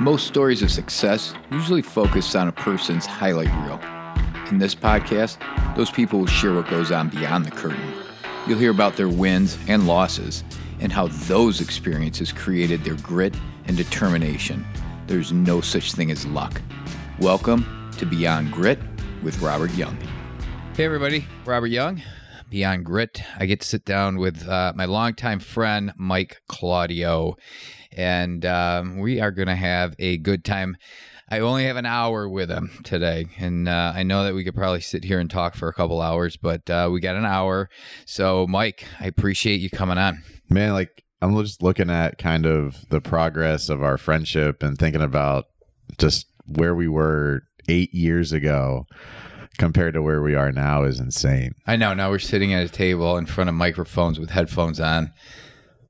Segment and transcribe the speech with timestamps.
[0.00, 3.78] Most stories of success usually focus on a person's highlight reel.
[4.50, 5.38] In this podcast,
[5.76, 7.94] those people will share what goes on beyond the curtain.
[8.48, 10.42] You'll hear about their wins and losses
[10.80, 13.36] and how those experiences created their grit
[13.66, 14.66] and determination.
[15.06, 16.60] There's no such thing as luck.
[17.20, 18.80] Welcome to Beyond Grit
[19.22, 19.96] with Robert Young.
[20.76, 22.02] Hey, everybody, Robert Young,
[22.50, 23.22] Beyond Grit.
[23.38, 27.36] I get to sit down with uh, my longtime friend, Mike Claudio,
[27.96, 30.76] and um, we are going to have a good time.
[31.28, 34.54] I only have an hour with him today, and uh, I know that we could
[34.54, 37.70] probably sit here and talk for a couple hours, but uh, we got an hour.
[38.04, 40.22] So, Mike, I appreciate you coming on.
[40.50, 45.00] Man, like I'm just looking at kind of the progress of our friendship and thinking
[45.00, 45.46] about
[45.98, 48.84] just where we were eight years ago
[49.58, 51.54] compared to where we are now is insane.
[51.66, 51.94] I know.
[51.94, 55.12] Now we're sitting at a table in front of microphones with headphones on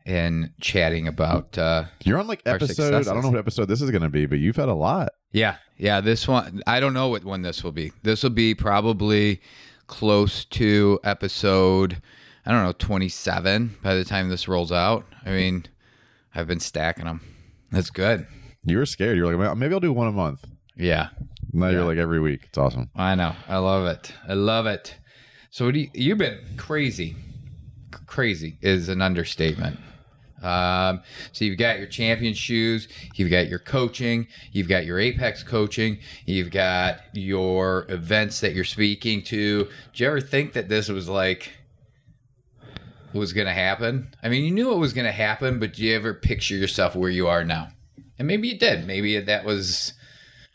[0.06, 1.56] and chatting about.
[1.56, 2.94] Uh, You're on like episode.
[2.94, 5.10] I don't know what episode this is going to be, but you've had a lot.
[5.32, 6.00] yeah, yeah.
[6.00, 7.92] This one, I don't know what one this will be.
[8.02, 9.40] This will be probably
[9.86, 12.00] close to episode.
[12.46, 15.04] I don't know, twenty-seven by the time this rolls out.
[15.24, 15.64] I mean,
[16.34, 17.20] I've been stacking them.
[17.70, 18.26] That's good.
[18.64, 19.16] You were scared.
[19.16, 20.44] You were like, maybe I'll do one a month.
[20.76, 21.08] Yeah,
[21.52, 21.72] Now Yeah.
[21.72, 22.42] you're like every week.
[22.48, 22.90] It's awesome.
[22.96, 23.34] I know.
[23.48, 24.12] I love it.
[24.28, 24.96] I love it.
[25.50, 27.14] So what do you, you've been crazy.
[28.06, 29.78] Crazy is an understatement.
[30.44, 35.42] Um, so you've got your champion shoes, you've got your coaching, you've got your Apex
[35.42, 39.64] coaching, you've got your events that you're speaking to.
[39.92, 41.52] Did you ever think that this was like
[43.12, 44.08] was going to happen?
[44.22, 46.94] I mean, you knew it was going to happen, but do you ever picture yourself
[46.94, 47.68] where you are now?
[48.18, 48.86] And maybe you did.
[48.86, 49.94] Maybe that was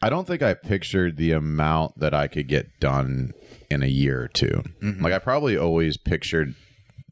[0.01, 3.33] I don't think I pictured the amount that I could get done
[3.69, 4.63] in a year or 2
[5.01, 6.55] Like I probably always pictured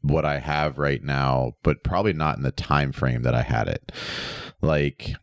[0.02, 3.68] what I have right now, but probably not in the time frame that I had
[3.68, 3.92] it.
[4.60, 5.14] Like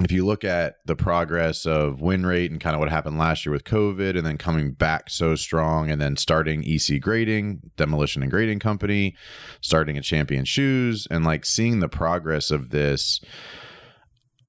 [0.00, 3.46] if you look at the progress of win rate and kind of what happened last
[3.46, 8.22] year with COVID and then coming back so strong and then starting EC grading, demolition
[8.22, 9.14] and grading company,
[9.60, 13.20] starting a champion shoes and like seeing the progress of this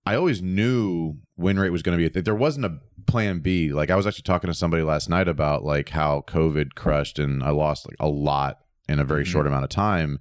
[0.06, 2.24] I always knew win rate was going to be a thing.
[2.24, 3.72] There wasn't a plan B.
[3.72, 7.44] Like I was actually talking to somebody last night about like how COVID crushed and
[7.44, 9.28] I lost like a lot in a very Mhm.
[9.28, 10.20] short amount of time,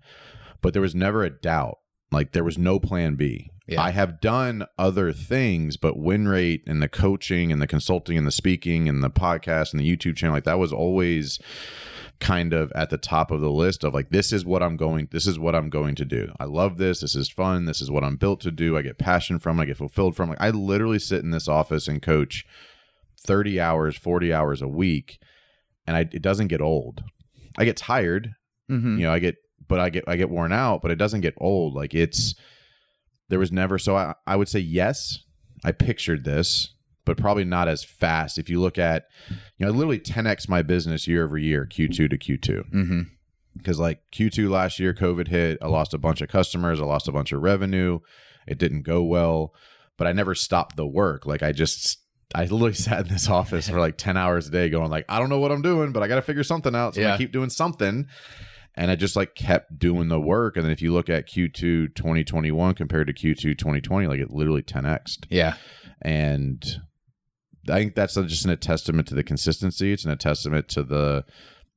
[0.60, 1.78] but there was never a doubt.
[2.10, 3.48] Like there was no plan B.
[3.66, 3.80] Yeah.
[3.80, 8.26] I have done other things, but win rate and the coaching and the consulting and
[8.26, 11.38] the speaking and the podcast and the YouTube channel, like that was always
[12.20, 15.08] kind of at the top of the list of like this is what I'm going
[15.10, 16.32] this is what I'm going to do.
[16.38, 17.00] I love this.
[17.00, 17.64] This is fun.
[17.64, 18.76] This is what I'm built to do.
[18.76, 20.28] I get passion from, I get fulfilled from.
[20.28, 22.44] Like I literally sit in this office and coach
[23.24, 25.18] 30 hours, 40 hours a week
[25.86, 27.02] and I it doesn't get old.
[27.56, 28.34] I get tired,
[28.72, 28.98] Mhm.
[28.98, 29.36] you know, I get
[29.68, 31.74] but I get I get worn out, but it doesn't get old.
[31.74, 32.34] Like it's
[33.28, 35.18] there was never so I, I would say yes,
[35.64, 36.74] I pictured this,
[37.04, 38.38] but probably not as fast.
[38.38, 42.10] If you look at, you know, I literally 10x my business year over year, Q2
[42.10, 42.70] to Q2.
[42.74, 43.06] Mhm.
[43.56, 45.58] Because like Q2 last year, COVID hit.
[45.62, 46.80] I lost a bunch of customers.
[46.80, 48.00] I lost a bunch of revenue.
[48.46, 49.54] It didn't go well,
[49.98, 51.26] but I never stopped the work.
[51.26, 51.98] Like I just,
[52.34, 55.18] I literally sat in this office for like 10 hours a day going like, I
[55.18, 56.94] don't know what I'm doing, but I got to figure something out.
[56.96, 57.14] So Yeah.
[57.14, 58.08] I keep doing something.
[58.74, 60.56] And I just like kept doing the work.
[60.56, 64.62] And then if you look at Q2 2021 compared to Q2 2020, like it literally
[64.62, 65.54] 10x'd Yeah.
[66.00, 66.62] and
[67.68, 69.92] I think that's just an testament to the consistency.
[69.92, 71.24] It's an testament to the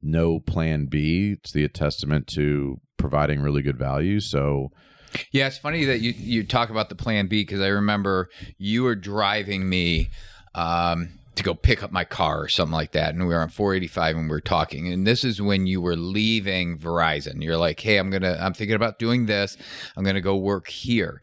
[0.02, 1.34] no plan B.
[1.38, 4.20] It's the testament to providing really good value.
[4.20, 4.72] So
[5.32, 8.84] Yeah, it's funny that you you talk about the plan B because I remember you
[8.84, 10.10] were driving me
[10.56, 13.50] um, to go pick up my car or something like that, and we were on
[13.50, 14.91] 485 and we were talking.
[14.91, 17.44] And this is when you were leaving Verizon.
[17.44, 19.57] You're like, "Hey, I'm gonna, I'm thinking about doing this.
[19.96, 21.22] I'm gonna go work here."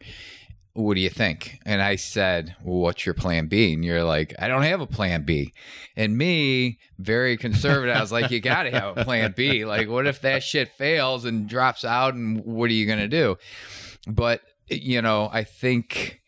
[0.75, 1.59] What do you think?
[1.67, 3.73] And I said, well, What's your plan B?
[3.73, 5.53] And you're like, I don't have a plan B.
[5.95, 9.65] And me, very conservative, I was like, You got to have a plan B.
[9.65, 12.15] Like, what if that shit fails and drops out?
[12.15, 13.37] And what are you going to do?
[14.07, 16.19] but you know i think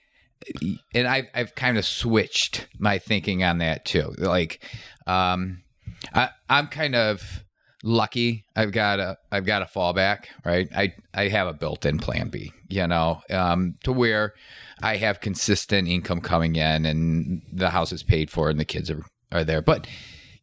[0.93, 4.13] and i've, I've kind of switched my thinking on that too.
[4.17, 4.63] Like
[5.07, 5.63] um
[6.13, 7.43] I, i'm kind of
[7.83, 8.45] lucky.
[8.55, 10.67] I've got a i've got a fallback right?
[10.75, 14.33] I i have a built-in plan b you know um to where
[14.81, 18.89] i have consistent income coming in and the house is paid for and the kids
[18.89, 19.61] are are there.
[19.61, 19.87] But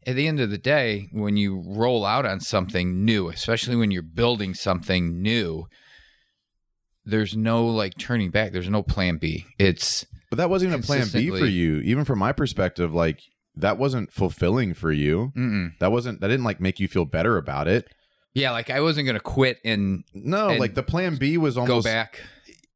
[0.07, 3.91] at the end of the day when you roll out on something new especially when
[3.91, 5.67] you're building something new
[7.05, 8.53] there's no like turning back.
[8.53, 9.47] There's no plan B.
[9.59, 11.79] It's but that wasn't even a plan B for you.
[11.81, 13.21] Even from my perspective, like
[13.57, 15.33] that wasn't fulfilling for you.
[15.37, 15.79] mm-mm.
[15.79, 17.87] That wasn't that didn't like make you feel better about it.
[18.35, 21.87] yeah, like I wasn't gonna quit and No, And like the plan B was almost
[21.87, 22.21] go back.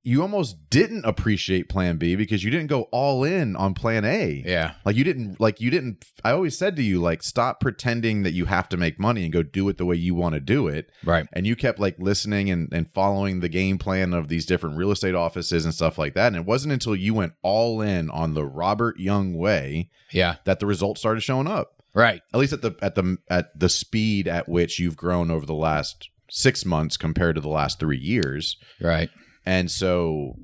[0.07, 4.43] You almost didn't appreciate plan B because you didn't go all in on plan A.
[4.47, 4.75] Yeah.
[4.85, 8.33] Like you didn't like you didn't I always said to you like stop pretending that
[8.33, 10.69] you have to make money and go do it the way you want to do
[10.69, 10.91] it.
[11.05, 11.27] Right.
[11.33, 14.93] And you kept like listening and, and following the game plan of these different real
[14.93, 16.29] estate offices and stuff like that.
[16.29, 20.37] And it wasn't until you went all in on the Robert Young way Yeah.
[20.45, 21.73] that the results started showing up.
[21.95, 22.23] Right.
[22.33, 25.55] At least at the at the at the speed at which you've grown over the
[25.55, 28.57] last six months compared to the last three years.
[28.81, 29.11] Right.
[29.47, 30.35] And so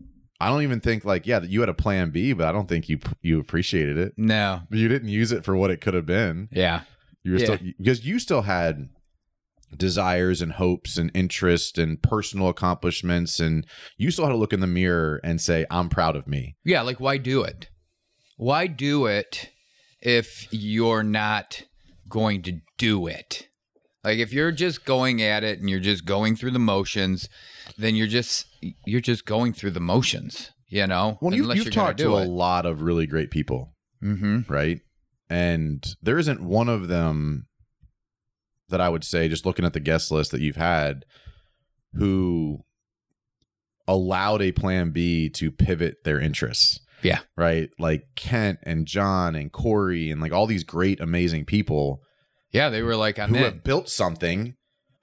[0.41, 2.89] I don't even think like yeah, you had a plan B, but I don't think
[2.89, 4.13] you you appreciated it.
[4.17, 4.61] No.
[4.71, 6.49] You didn't use it for what it could have been.
[6.53, 6.83] Yeah.
[7.25, 7.45] You were Yeah.
[7.45, 8.89] still because you still had
[9.77, 13.67] desires and hopes and interest and personal accomplishments and
[13.97, 16.57] you still had to look in the mirror and say I'm proud of me.
[16.65, 16.83] Yeah.
[16.83, 17.69] Like, why do it?
[18.37, 19.51] Why do it
[20.01, 21.63] if you're not
[22.09, 23.49] going to do it?
[24.05, 27.29] Like, if you're just going at it and you're just going through the motions,
[27.79, 28.47] then you're just
[28.87, 30.51] you're just going through the motions.
[30.69, 31.19] You know.
[31.21, 33.75] Well, you, Unless you've you're gonna talked to do a lot of really great people,
[34.03, 34.51] Mm-hmm.
[34.53, 34.81] right?
[35.29, 37.47] And there isn't one of them
[38.71, 41.05] that I would say, just looking at the guest list that you've had,
[41.95, 42.61] who
[43.87, 46.81] allowed a plan B to pivot their interests.
[47.03, 47.21] Yeah.
[47.37, 47.69] Right.
[47.79, 52.01] Like Kent and John and Corey and like all these great, amazing people
[52.53, 53.43] Yeah, they were like, who in.
[53.43, 54.55] have built something.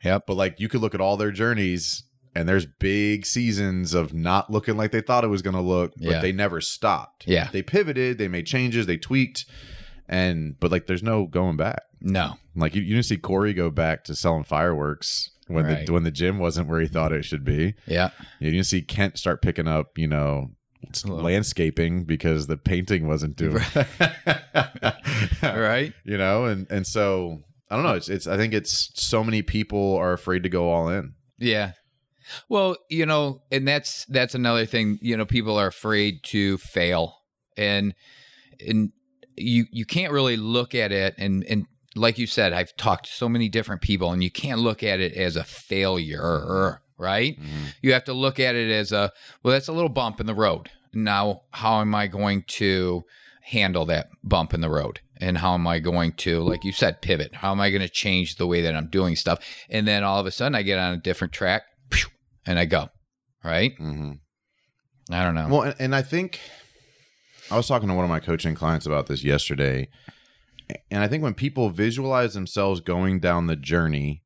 [0.04, 0.24] Yep.
[0.27, 2.04] But like you could look at all their journeys
[2.39, 5.94] and there's big seasons of not looking like they thought it was going to look,
[5.97, 6.21] but Yeah.
[6.21, 7.27] they never stopped.
[7.27, 7.50] Yeah.
[7.51, 9.45] They pivoted, they made changes, they tweaked.
[10.07, 11.83] And, but like there's no going back.
[12.01, 12.36] No.
[12.56, 15.86] Like you, you didn't see Corey go back to selling fireworks when Right.
[15.86, 17.75] the when the gym wasn't where he thought it should be.
[17.86, 18.09] Yeah.
[18.39, 20.51] You didn't see Kent start picking up, you know,
[21.06, 23.63] landscaping because the painting wasn't doing.
[25.41, 25.94] Right.
[26.03, 27.94] You know, and and so I don't know.
[27.95, 28.27] It's it's.
[28.27, 31.13] I think it's so many people are afraid to go all in.
[31.38, 31.74] Yeah.
[32.48, 37.18] Well, you know, and that's that's another thing, you know, people are afraid to fail.
[37.58, 37.94] And
[38.66, 38.92] and
[39.36, 41.66] you you can't really look at it and and
[41.96, 45.00] like you said, I've talked to so many different people and you can't look at
[45.00, 47.40] it as a failure, right?
[47.40, 47.66] Mm-hmm.
[47.81, 49.12] You have to look at it as a
[49.44, 50.70] well, that's a little bump in the road.
[50.94, 53.04] Now, how am I going to
[53.44, 55.00] handle that bump in the road?
[55.18, 57.36] And how am I going to, like you said, pivot?
[57.36, 59.40] How am I going to change the way that I'm doing stuff?
[59.70, 61.64] And then all of a sudden I get on a different track
[62.45, 62.89] and I go,
[63.44, 63.74] right?
[63.80, 64.13] Mm-hmm.
[65.13, 65.47] I don't know.
[65.50, 66.39] Well, and, and I think
[67.50, 69.89] I was talking to one of my coaching clients about this yesterday,
[70.91, 74.24] and I think when people visualize themselves going down the journey,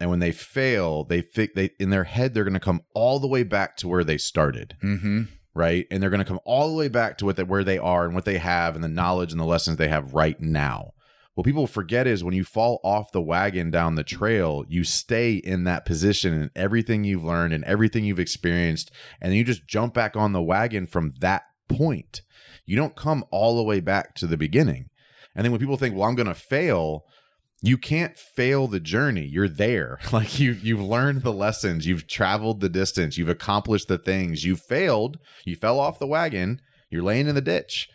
[0.00, 3.18] and when they fail, they think they in their head they're going to come all
[3.18, 4.76] the way back to where they started.
[4.82, 5.22] mm-hmm.
[5.54, 5.86] right?
[5.90, 8.04] And they're going to come all the way back to what they, where they are
[8.04, 10.92] and what they have and the knowledge and the lessons they have right now.
[11.38, 15.34] What people forget is when you fall off the wagon down the trail, you stay
[15.34, 18.90] in that position and everything you've learned and everything you've experienced,
[19.20, 22.22] and you just jump back on the wagon from that point.
[22.66, 24.90] You don't come all the way back to the beginning.
[25.32, 27.04] And then when people think, "Well, I'm going to fail,"
[27.62, 29.24] you can't fail the journey.
[29.24, 30.00] You're there.
[30.12, 34.44] Like you you've learned the lessons, you've traveled the distance, you've accomplished the things.
[34.44, 37.88] You failed, you fell off the wagon, you're laying in the ditch.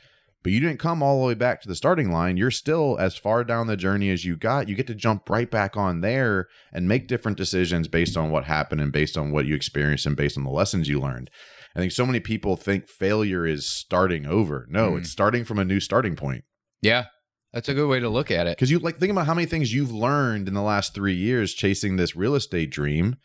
[0.43, 2.35] But you didn't come all the way back to the starting line.
[2.35, 4.67] You're still as far down the journey as you got.
[4.67, 8.43] You get to jump right back on there and make different decisions based on what
[8.43, 11.29] happened and based on what you experienced and based on the lessons you learned.
[11.75, 14.67] I think so many people think failure is starting over.
[14.69, 14.99] No, Mm.
[14.99, 16.43] it's starting from a new starting point.
[16.81, 17.05] Yeah.
[17.53, 18.57] That's a good way to look at it.
[18.57, 21.53] Because you like think about how many things you've learned in the last three years
[21.53, 23.15] chasing this real estate dream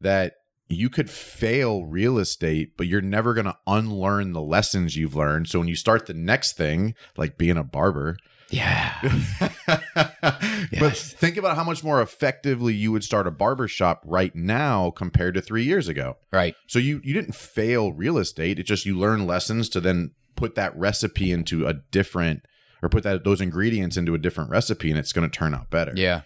[0.00, 0.32] that
[0.72, 5.48] you could fail real estate, but you're never going to unlearn the lessons you've learned.
[5.48, 8.16] So when you start the next thing, like being a barber,
[8.50, 8.94] Yeah.
[9.66, 14.90] but think about how much more effectively you would start a barber shop right now
[14.90, 16.16] compared to three years ago.
[16.32, 16.54] Right.
[16.66, 18.58] So you you didn't fail real estate.
[18.58, 22.42] It's just you learn lessons to then put that recipe into a different
[22.82, 25.70] or put that those ingredients into a different recipe and it's going to turn out
[25.70, 25.92] better.
[25.94, 26.22] Yeah.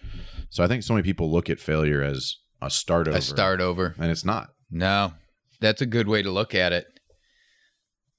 [0.49, 3.17] So I think so many people look at failure as a start over.
[3.17, 3.95] A start over.
[3.97, 4.49] and it's not.
[4.71, 5.13] No,
[5.59, 6.87] that's a good way to look at it.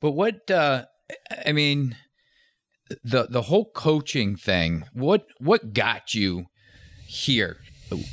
[0.01, 0.87] But what uh
[1.45, 1.97] I mean
[3.03, 6.47] the the whole coaching thing, what what got you
[7.07, 7.59] here?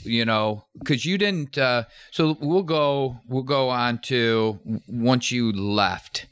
[0.03, 5.51] You know, cuz you didn't uh so we'll go we'll go on to once you
[5.51, 6.27] left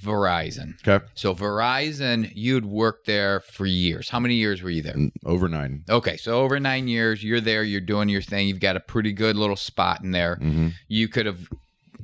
[0.00, 0.74] Verizon.
[0.86, 1.04] Okay.
[1.14, 4.08] So Verizon, you'd worked there for years.
[4.10, 4.96] How many years were you there?
[5.24, 5.84] Over nine.
[5.88, 8.46] Okay, so over 9 years, you're there, you're doing your thing.
[8.48, 10.68] You've got a pretty good little spot in there Mm-hmm.
[10.88, 11.48] you could have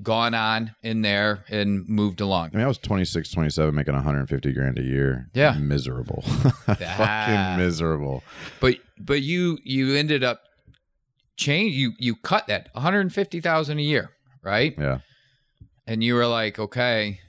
[0.02, 2.50] gone on in there and moved along.
[2.54, 5.28] I mean, I was 26, 27, making 150 grand a year.
[5.34, 5.52] Yeah.
[5.58, 6.22] Miserable.
[6.66, 8.22] Fucking miserable.
[8.60, 10.40] But but you you ended up
[11.36, 14.10] change you you cut that 150,000 a year,
[14.42, 14.74] right?
[14.78, 14.98] Yeah.
[15.86, 17.20] and you were like, "Okay,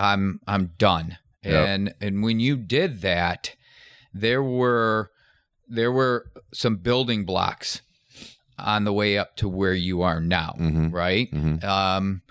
[0.00, 1.68] I'm I'm done." Yep.
[1.68, 3.54] And and when you did that,
[4.12, 5.10] there were
[5.68, 7.82] there were some building blocks
[8.58, 10.92] on the way up to where you are now, Mhm.
[10.92, 11.30] right?
[11.32, 11.62] Mhm.
[11.64, 12.22] Um,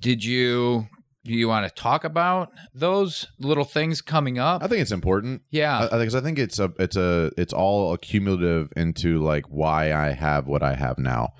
[0.00, 0.86] did you
[1.24, 4.62] do you want to talk about those little things coming up?
[4.62, 5.42] I think it's important.
[5.50, 5.88] yeah.
[5.92, 10.12] I, I, I think it's a it's a it's all accumulative into like why I
[10.12, 11.34] have what I have now.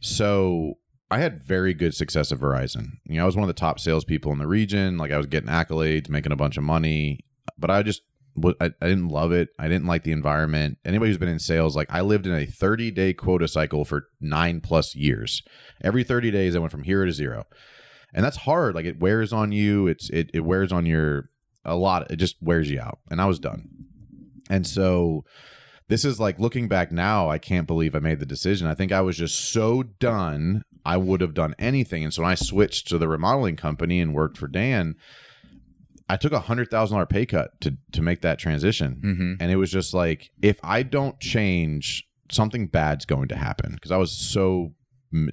[0.00, 0.74] So
[1.12, 2.92] I had very good success at Verizon.
[3.04, 4.96] You know, I was one of the top salespeople in the region.
[4.96, 7.20] Like I was getting accolades, making a bunch of money,
[7.58, 8.02] but I just
[8.60, 9.50] I, I didn't love it.
[9.58, 10.78] I didn't like the environment.
[10.86, 14.08] Anybody who's been in sales, like I lived in a 30 day quota cycle for
[14.22, 15.42] nine plus years.
[15.82, 17.44] Every 30 days, I went from hero to zero,
[18.14, 18.74] and that's hard.
[18.74, 19.86] Like it wears on you.
[19.88, 21.28] It's it it wears on your
[21.62, 22.10] a lot.
[22.10, 23.00] It just wears you out.
[23.10, 23.68] And I was done.
[24.48, 25.24] And so
[25.88, 28.66] this is like looking back now, I can't believe I made the decision.
[28.66, 30.64] I think I was just so done.
[30.84, 32.04] I would have done anything.
[32.04, 34.94] And so when I switched to the remodeling company and worked for Dan,
[36.08, 39.00] I took a hundred thousand dollar pay cut to to make that transition.
[39.04, 39.32] mm-hmm.
[39.40, 43.72] And it was just like, if I don't change, something bad's going to happen.
[43.74, 44.72] Because I was so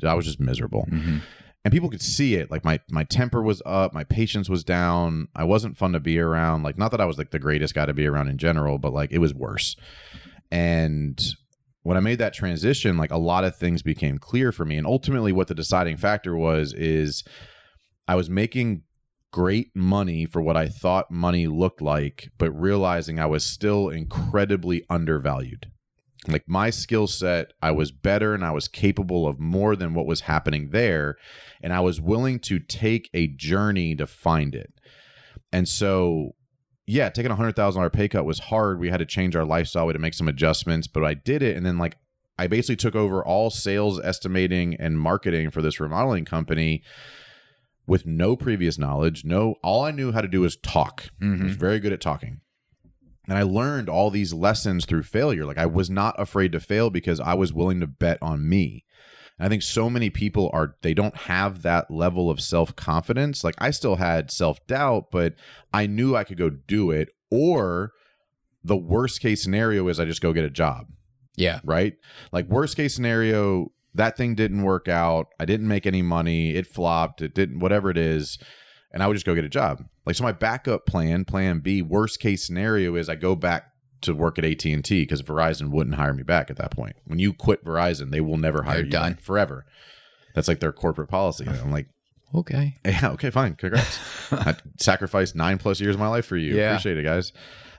[0.05, 1.17] I was just miserable Mm-hmm.
[1.63, 5.29] and people could see it like my my temper was up my patience was down
[5.35, 7.85] i wasn't fun to be around like not that i was like the greatest guy
[7.85, 9.77] to be around in general but like it was worse
[10.51, 11.35] and
[11.89, 14.77] when i made that transition like a lot of things became clear for me.
[14.77, 17.23] And ultimately what the deciding factor was is
[18.07, 18.83] i was making
[19.31, 24.83] great money for what i thought money looked like but realizing i was still incredibly
[24.87, 25.71] undervalued.
[26.27, 30.05] Like my skill set i was better and i was capable of more than what
[30.05, 31.15] was happening there
[31.59, 34.73] and i was willing to take a journey to find it.
[35.51, 36.35] And so
[36.89, 38.79] yeah taking a hundred thousand dollar pay cut was hard.
[38.79, 39.85] We had to change our lifestyle.
[39.85, 41.55] We had to make some adjustments but i did it.
[41.55, 41.97] And then like
[42.37, 46.83] i basically took over all sales estimating and marketing for this remodeling company
[47.85, 49.23] with no previous knowledge.
[49.23, 51.09] No all i knew how to do was talk.
[51.21, 51.47] I was mm-hmm.
[51.49, 52.41] very good at talking.
[53.27, 55.45] And I learned all these lessons through failure.
[55.45, 58.85] Like I was not afraid to fail because I was willing to bet on me.
[59.39, 63.43] And I think so many people are they don't have that level of self-confidence.
[63.43, 65.35] Like I still had self-doubt, but
[65.73, 67.93] I knew I could go do it or
[68.63, 70.87] the worst case scenario is I just go get a job,
[71.37, 71.61] Yeah.
[71.63, 71.93] right?
[72.31, 75.27] Like worst case scenario that thing didn't work out.
[75.39, 76.51] I didn't make any money.
[76.55, 77.21] It flopped.
[77.21, 78.37] It didn't whatever it is
[78.91, 79.83] and I would just go get a job.
[80.05, 83.65] Like so, my backup plan, Plan B, worst case scenario is I go back
[84.01, 86.95] to work at AT and T because Verizon wouldn't hire me back at that point.
[87.05, 89.13] When you quit Verizon, they will never hire They're you done.
[89.13, 89.65] back forever.
[90.35, 91.45] That's like their corporate policy.
[91.45, 91.87] And I'm like,
[92.33, 92.77] Okay.
[92.85, 93.99] yeah, okay, fine, congrats.
[94.31, 96.55] I sacrificed nine plus years of my life for you.
[96.55, 96.71] Yeah.
[96.71, 97.33] Appreciate it, guys.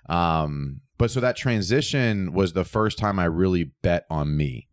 [0.08, 4.66] Um, but so that transition was the first time I really bet on me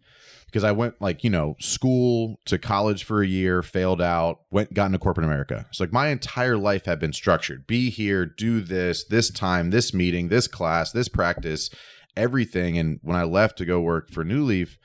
[0.48, 4.74] because I went like you know school to college for a year, failed out, went
[4.74, 5.68] got into corporate America.
[5.72, 9.94] So like my entire life had been structured: be here, do this, this time, this
[9.94, 11.70] meeting, this class, this practice,
[12.16, 12.78] everything.
[12.78, 14.78] And when I left to go work for New Leaf,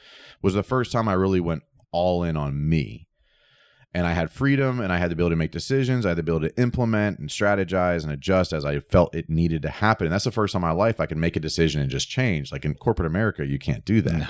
[0.42, 3.08] was the first time I really went all in on me.
[3.94, 6.06] And I had freedom and I had the ability to make decisions.
[6.06, 9.60] I had the ability to implement and strategize and adjust as I felt it needed
[9.62, 10.06] to happen.
[10.06, 12.08] And that's the first time in my life I can make a decision and just
[12.08, 12.52] change.
[12.52, 14.18] Like in corporate America, you can't do that.
[14.18, 14.26] No.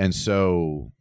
[0.00, 0.92] And so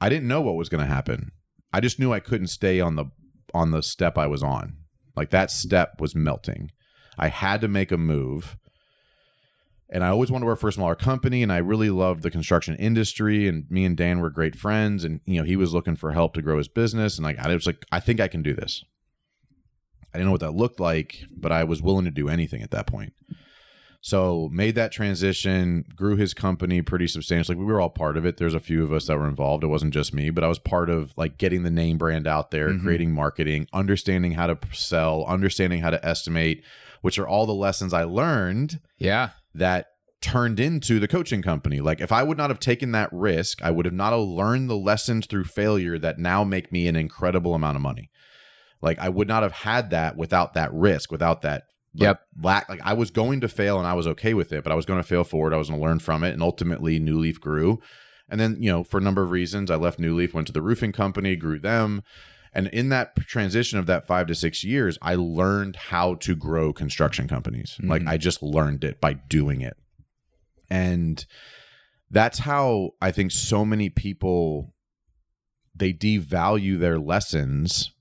[0.00, 1.32] I didn't know what was going to happen.
[1.70, 3.04] I just knew I couldn't stay on the
[3.52, 4.78] on the step I was on.
[5.14, 6.70] Like that step was melting.
[7.18, 8.56] I had to make a move.
[9.90, 12.30] And I always wanted to work for a smaller company and I really loved the
[12.30, 15.96] construction industry and me and Dan were great friends and you know he was looking
[15.96, 18.42] for help to grow his business and like I was like I think I can
[18.42, 18.82] do this.
[20.14, 22.70] I didn't know what that looked like, but I was willing to do anything at
[22.70, 23.12] that point.
[24.00, 27.56] So made that transition, grew his company pretty substantially.
[27.56, 28.36] We were all part of it.
[28.36, 29.64] There's a few of us that were involved.
[29.64, 32.50] It wasn't just me, but I was part of like getting the name brand out
[32.52, 32.82] there, Mhm.
[32.82, 36.62] creating marketing, understanding how to sell, understanding how to estimate,
[37.02, 39.30] which are all the lessons I learned Yeah.
[39.54, 39.86] that
[40.20, 41.80] turned into the coaching company.
[41.80, 44.70] Like if I would not have taken that risk, I would have not have learned
[44.70, 48.10] the lessons through failure that now make me an incredible amount of money.
[48.80, 51.64] Like I would not have had that without that risk, without that
[51.94, 52.20] like, Yep.
[52.42, 52.68] lack.
[52.68, 54.86] Like I was going to fail and I was okay with it, but I was
[54.86, 55.52] going to fail forward.
[55.54, 57.80] I was going to learn from it, and ultimately New Leaf grew.
[58.28, 60.52] And then you know for a number of reasons, I left New Leaf, went to
[60.52, 62.02] the roofing company, grew them.
[62.52, 66.72] And in that transition of that five to six years, I learned how to grow
[66.72, 67.76] construction companies.
[67.82, 68.08] Like Mhm.
[68.08, 69.76] I just learned it by doing it.
[70.70, 71.24] And
[72.10, 74.74] that's how I think so many people
[75.74, 77.92] they devalue their lessons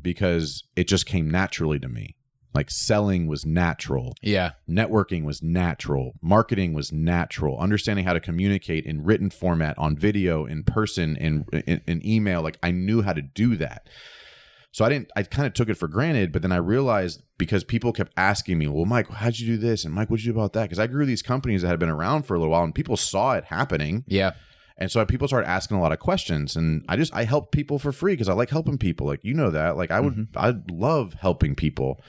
[0.00, 2.16] because it just came naturally to me.
[2.54, 4.52] Like selling was natural, Yeah.
[4.68, 10.46] networking was natural, marketing was natural, understanding how to communicate in written format, on video,
[10.46, 12.40] in person, in, in, in email.
[12.42, 13.86] Like I knew how to do that.
[14.72, 15.10] So I didn't.
[15.16, 18.58] I kind of took it for granted, but then I realized because people kept asking
[18.58, 20.64] me, "Well, Mike, how'd you do this?" and Mike, what'd you do about that?
[20.64, 22.96] Because I grew these companies that had been around for a little while, and people
[22.96, 24.04] saw it happening.
[24.06, 24.32] Yeah.
[24.76, 27.78] And so people started asking a lot of questions, and I just I help people
[27.78, 29.06] for free because I like helping people.
[29.06, 29.76] Like you know that.
[29.78, 30.38] Like I would Mm-hmm.
[30.38, 32.00] I love helping people.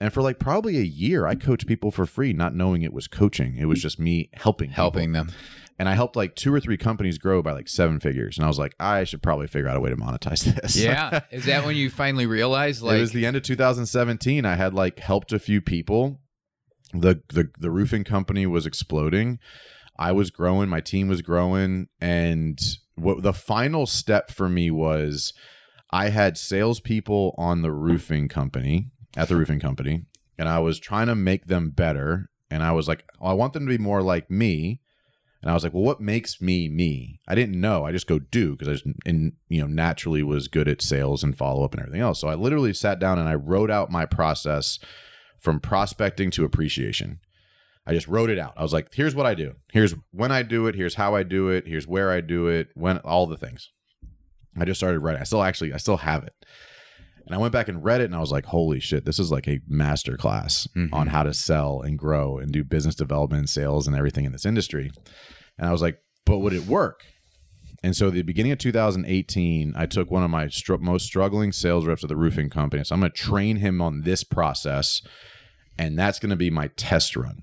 [0.00, 3.06] And for like probably a year, I coached people for free, not knowing it was
[3.06, 3.56] coaching.
[3.56, 4.82] It was just me helping people.
[4.82, 5.30] Helping them.
[5.78, 8.36] And I helped like two or three companies grow by like seven figures.
[8.36, 10.76] And I was like, I should probably figure out a way to monetize this.
[10.76, 11.20] Yeah.
[11.30, 14.44] Is that when you finally realized like it was the end of 2017.
[14.44, 16.20] I had like helped a few people.
[16.92, 19.40] The the the roofing company was exploding.
[19.96, 22.58] I was growing, my team was growing, and
[22.96, 25.32] what the final step for me was
[25.90, 30.04] I had salespeople on the roofing company at the roofing company,
[30.38, 32.30] and I was trying to make them better.
[32.50, 34.80] And I was like, oh, I want them to be more like me.
[35.42, 37.20] And I was like, well, what makes me me?
[37.26, 37.84] I didn't know.
[37.84, 41.22] I just go do because I just, and, you know, naturally was good at sales
[41.22, 42.20] and follow up and everything else.
[42.20, 44.78] So I literally sat down and I wrote out my process
[45.38, 47.18] from prospecting to appreciation.
[47.86, 48.54] I just wrote it out.
[48.56, 49.54] I was like, here's what I do.
[49.72, 50.74] Here's when I do it.
[50.74, 51.66] Here's how I do it.
[51.66, 52.68] Here's where I do it.
[52.74, 53.70] When all the things.
[54.58, 55.20] I just started writing.
[55.20, 56.34] I still actually, I still have it.
[57.26, 59.30] And I went back and read it and I was like, holy shit, this is
[59.32, 60.90] like a master class Mhm.
[60.92, 64.32] on how to sell and grow and do business development and sales and everything in
[64.32, 64.90] this industry.
[65.58, 67.00] And I was like, but would it work?
[67.82, 71.84] And so, the beginning of 2018, I took one of my str- most struggling sales
[71.84, 72.82] reps of the roofing company.
[72.82, 75.02] So, I'm going to train him on this process,
[75.78, 77.42] and that's going to be my test run.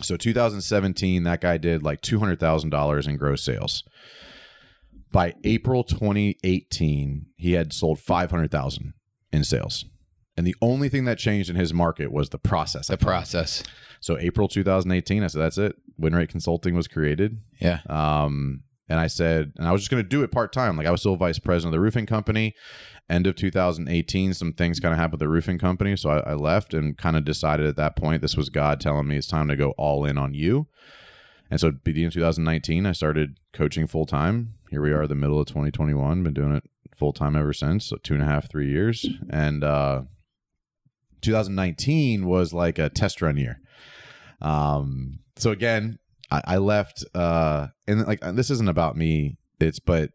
[0.00, 3.82] So, 2017, that guy did like $200,000 in gross sales.
[5.12, 8.94] By April 2018, he had sold 500,000
[9.32, 9.84] in sales.
[10.36, 12.86] And the only thing that changed in his market was the process.
[12.86, 13.62] The process.
[14.00, 15.76] So April 2018, I said, that's it.
[15.98, 17.38] Win Rate Consulting was created.
[17.60, 17.80] Yeah.
[17.88, 20.76] Um, and I said, and I was just going to do it part time.
[20.76, 22.54] Like I was still vice president of the roofing company.
[23.10, 25.96] End of 2018, some things kind of happened with the roofing company.
[25.96, 29.06] So I, I left and kind of decided at that point, this was God telling
[29.06, 30.68] me it's time to go all in on you.
[31.50, 34.54] And so beginning 2019, I started coaching full time.
[34.72, 36.22] Here we are, the middle of 2021.
[36.22, 36.64] Been doing it
[36.96, 37.84] full time ever since.
[37.84, 39.06] So two and a half, three years.
[39.28, 40.02] And uh,
[41.20, 43.60] 2019 was like a test run year.
[44.40, 45.98] Um, so again,
[46.30, 49.36] I, I left, uh, and like this isn't about me.
[49.60, 50.10] It's but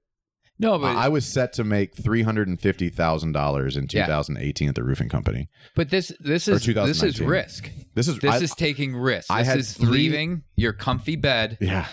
[0.60, 4.06] No, but I was set to make three hundred and fifty thousand dollars in Yeah.
[4.08, 5.50] 2018 at the roofing company.
[5.76, 7.70] but this this is this is risk.
[7.94, 9.30] This is This I- is taking risks.
[9.30, 11.86] I This had is three- leaving your comfy bed, yeah.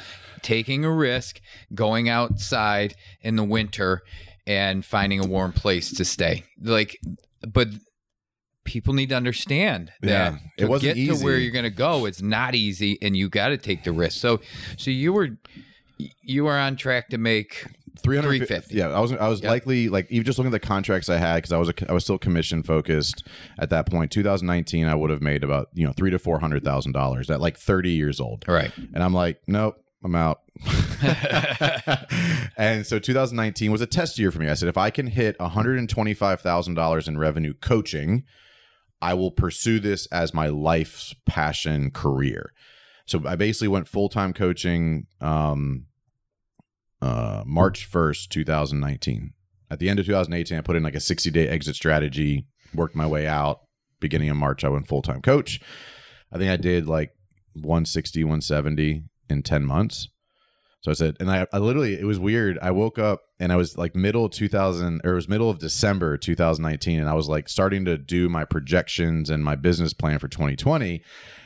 [0.44, 1.40] Taking a risk,
[1.74, 4.02] going outside in the winter
[4.46, 6.44] and finding a warm place to stay.
[6.62, 6.96] Like
[7.52, 7.68] but
[8.64, 11.70] people need to understand that Yeah, it to wasn't get to where you're going to
[11.70, 14.18] go it's not easy and you got to take the risk.
[14.20, 14.40] So
[14.78, 15.30] so you were
[16.22, 17.66] you were on track to make
[18.02, 18.74] 350 350.
[18.74, 19.48] yeah i was i was Yep.
[19.50, 21.92] likely like even just looking at the contracts i had because i was a, i
[21.92, 23.24] was still commission focused
[23.58, 26.64] at that point 2019 i would have made about you know three to four hundred
[26.64, 30.42] thousand dollars at like 30 years old right and i'm like nope i'm out
[32.56, 35.38] and so 2019 was a test year for me i said if i can hit
[35.38, 38.24] $125000 in revenue coaching
[39.02, 42.52] i will pursue this as my life's passion career
[43.06, 45.86] so i basically went full-time coaching um,
[47.04, 49.34] uh, March 1st, 2019.
[49.70, 52.96] At the end of 2018, I put in like a 60 day exit strategy, worked
[52.96, 53.60] my way out.
[54.00, 55.60] Beginning of March, I went full time coach.
[56.32, 57.10] I think I did like
[57.54, 60.08] 160, 170 in 10 months.
[60.84, 62.58] So I said, and I, I literally, it was weird.
[62.60, 65.58] I woke up and I was like middle of 2000, or it was middle of
[65.58, 67.00] December 2019.
[67.00, 71.02] And I was like starting to do my projections and my business plan for 2020.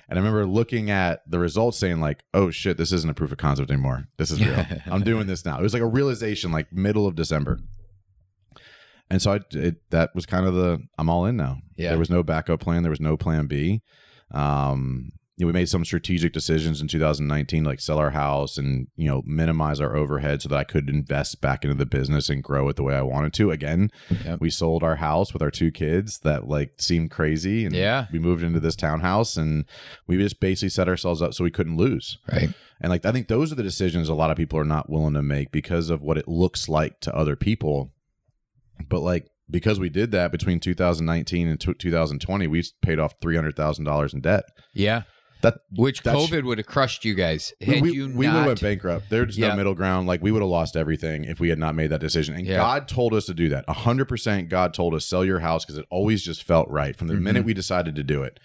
[0.09, 3.31] And I remember looking at the results saying, like, oh shit, this isn't a proof
[3.31, 4.09] of concept anymore.
[4.17, 4.67] This is real.
[4.87, 5.59] I'm doing this now.
[5.59, 7.61] It was like a realization, like middle of December.
[9.11, 11.59] And so I, it, that was kind of the, I'm all in now.
[11.77, 11.91] Yeah.
[11.91, 12.83] There was no backup plan.
[12.83, 13.83] There was no plan B.
[14.33, 18.89] Um, you know, we made some strategic decisions in 2019, like sell our house and,
[18.97, 22.43] you know, minimize our overhead so that I could invest back into the business and
[22.43, 23.53] grow it the way I wanted to.
[23.53, 23.91] Again,
[24.25, 24.41] Yep.
[24.41, 27.65] we sold our house with our two kids that like seemed crazy.
[27.65, 28.07] And Yeah.
[28.13, 29.65] we moved into this townhouse and
[30.09, 32.19] we just basically set ourselves up so we couldn't lose.
[32.33, 32.53] Right.
[32.81, 35.15] And like I think those are the decisions a lot of people are not willing
[35.15, 37.93] to make because of what it looks like to other people.
[38.89, 43.37] But like because we did that between 2019 and t- 2020, we paid off three
[43.37, 44.45] hundred thousand dollars in debt.
[44.75, 45.03] Yeah.
[45.41, 48.61] That Which COVID would have crushed you guys we, we, you we would have went
[48.61, 49.09] bankrupt.
[49.09, 49.49] There's Yeah.
[49.51, 50.09] no middle ground.
[50.09, 52.35] Like we would have lost everything if we had not made that decision.
[52.35, 52.57] And Yeah.
[52.57, 53.65] God told us to do that.
[53.69, 54.49] hundred percent.
[54.49, 57.23] God told us sell your house because it always just felt right from the Mhm.
[57.23, 58.41] minute we decided to do it.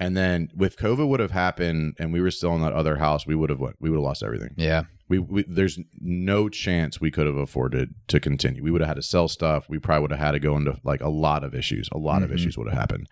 [0.00, 3.26] And then with COVID would have happened, and we were still in that other house,
[3.26, 3.76] we would have went.
[3.78, 4.54] We would have lost everything.
[4.56, 4.84] yeah.
[5.08, 8.62] We, we there's no chance we could have afforded to continue.
[8.62, 9.68] We would have had to sell stuff.
[9.68, 11.86] We probably would have had to go into like a lot of issues.
[11.92, 12.34] A lot of Mhm.
[12.36, 13.08] issues would have happened.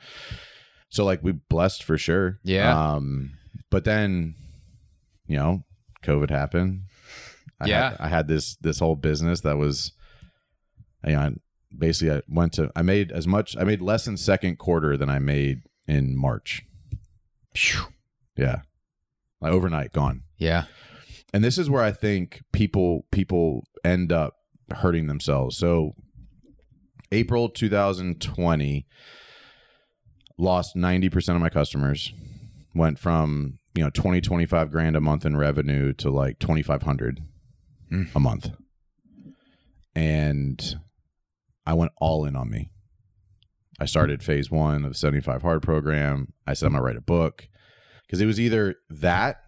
[0.91, 2.39] So like we blessed for sure.
[2.43, 2.95] Yeah.
[2.95, 3.33] Um,
[3.71, 4.35] but then,
[5.27, 5.65] you know,
[6.05, 6.83] COVID happened.
[7.61, 7.91] I Yeah.
[7.91, 9.93] Had, I had this this whole business that was,
[11.07, 11.35] you know,
[11.77, 15.09] basically I went to I made as much I made less in second quarter than
[15.09, 16.63] I made in March.
[17.55, 17.87] Phew.
[18.37, 18.63] Yeah.
[19.41, 20.23] Like overnight gone.
[20.37, 20.65] Yeah.
[21.33, 24.35] And this is where I think people people end up
[24.75, 25.57] hurting themselves.
[25.57, 25.93] So
[27.13, 28.87] April 2020
[30.41, 32.13] lost 90% of my customers.
[32.75, 37.21] Went from, you know, 20 25 grand a month in revenue to like 2500
[37.93, 38.15] Mm.
[38.15, 38.51] a month.
[39.95, 40.77] And
[41.67, 42.71] I went all in on me.
[43.81, 46.33] I started phase 1 of the 75 hard program.
[46.47, 47.49] I said I'm going to write a book
[48.07, 49.39] because it was either that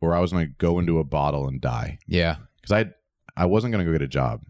[0.00, 2.36] or I was going to go into a bottle and die Yeah.
[2.60, 2.90] because I
[3.36, 4.40] I wasn't going to go get a job.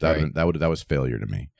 [0.00, 0.22] That Right.
[0.22, 1.50] would, that would that was failure to me.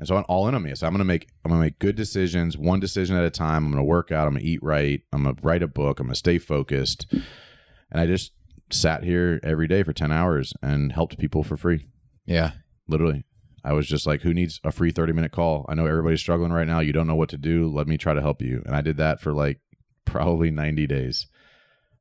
[0.00, 0.74] And so I'm all in on me.
[0.74, 3.66] So I'm going to make I'm to make good decisions, one decision at a time.
[3.66, 4.26] I'm going to work out.
[4.26, 5.02] I'm going to eat right.
[5.12, 6.00] I'm going to write a book.
[6.00, 7.06] I'm going to stay focused.
[7.12, 8.32] And I just
[8.70, 11.86] sat here every day for 10 hours and helped people for free.
[12.24, 12.52] Yeah.
[12.88, 13.24] Literally.
[13.62, 15.66] I was just like, who needs a free 30 minute call?
[15.68, 16.80] I know everybody's struggling right now.
[16.80, 17.68] You don't know what to do.
[17.68, 18.62] Let me try to help you.
[18.64, 19.60] And I did that for like
[20.06, 21.26] probably 90 days.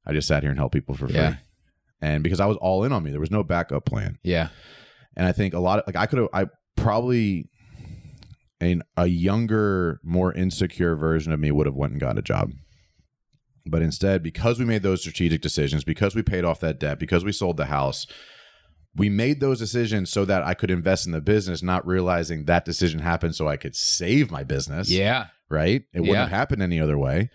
[0.06, 1.18] I just sat here and helped people for free.
[1.18, 1.36] Yeah.
[2.02, 4.20] And because I was all in on me, there was no backup plan.
[4.24, 4.48] Yeah.
[5.18, 6.46] And I think a lot of like I could have I
[6.78, 7.50] probably
[8.60, 12.52] in a younger, more insecure version of me would have went and got a job.
[13.65, 17.24] But instead, because we made those strategic decisions, because we paid off that debt, because
[17.24, 18.08] we sold the house,
[18.95, 22.65] we made those decisions so that I could invest in the business, not realizing that
[22.65, 24.89] decision happened so I could save my business.
[24.89, 25.28] Yeah.
[25.50, 25.84] Right?
[25.93, 27.30] It wouldn't have happened any other way.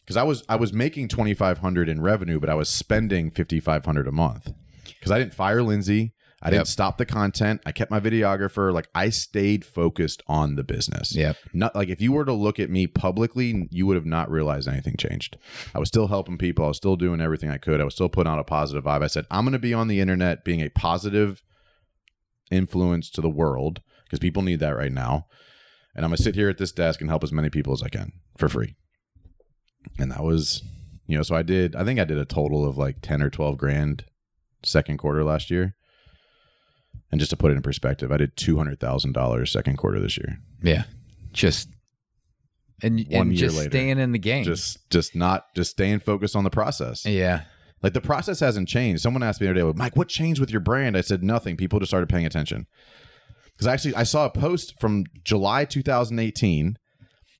[0.00, 3.30] Because I was I was making twenty five hundred in revenue, but I was spending
[3.30, 4.52] fifty five hundred a month.
[4.84, 6.12] Because I didn't fire Lindsay.
[6.46, 6.66] I didn't Yep.
[6.66, 7.62] stop the content.
[7.64, 8.70] I kept my videographer.
[8.72, 11.14] Like I stayed focused on the business.
[11.16, 11.36] Yep.
[11.54, 14.68] Not like if you were to look at me publicly, you would have not realized
[14.68, 15.38] anything changed.
[15.74, 16.66] I was still helping people.
[16.66, 17.80] I was still doing everything I could.
[17.80, 19.02] I was still putting out a positive vibe.
[19.02, 21.42] I said, I'm going to be on the internet being a positive
[22.50, 25.26] influence to the world because people need that right now.
[25.94, 27.82] And I'm going to sit here at this desk and help as many people as
[27.82, 28.74] I can for free.
[29.98, 30.62] And that was,
[31.06, 33.30] you know, so I did, I think I did a total of like 10 or
[33.30, 34.04] 12 grand
[34.62, 35.74] second quarter last year.
[37.10, 40.38] And just to put it in perspective, I did $200,000 second quarter this year.
[40.62, 40.84] Yeah.
[41.32, 41.68] Just
[42.82, 43.70] and, One and year just later.
[43.70, 44.44] staying in the game.
[44.44, 47.42] just just not just staying focused on the process yeah.
[47.82, 50.50] like the process hasn't changed someone asked me the other day mike what changed with
[50.50, 52.66] your brand i said nothing people just started paying attention
[53.52, 56.76] because actually i saw a post from july 2018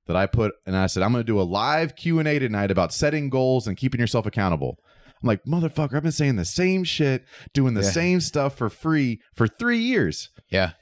[0.06, 2.92] that i put and i said i'm going to do a live q&a tonight about
[2.92, 4.78] setting goals and keeping yourself accountable
[5.24, 7.90] i'm like motherfucker i've been saying the same shit doing the Yeah.
[7.90, 10.72] same stuff for free for three years Yeah.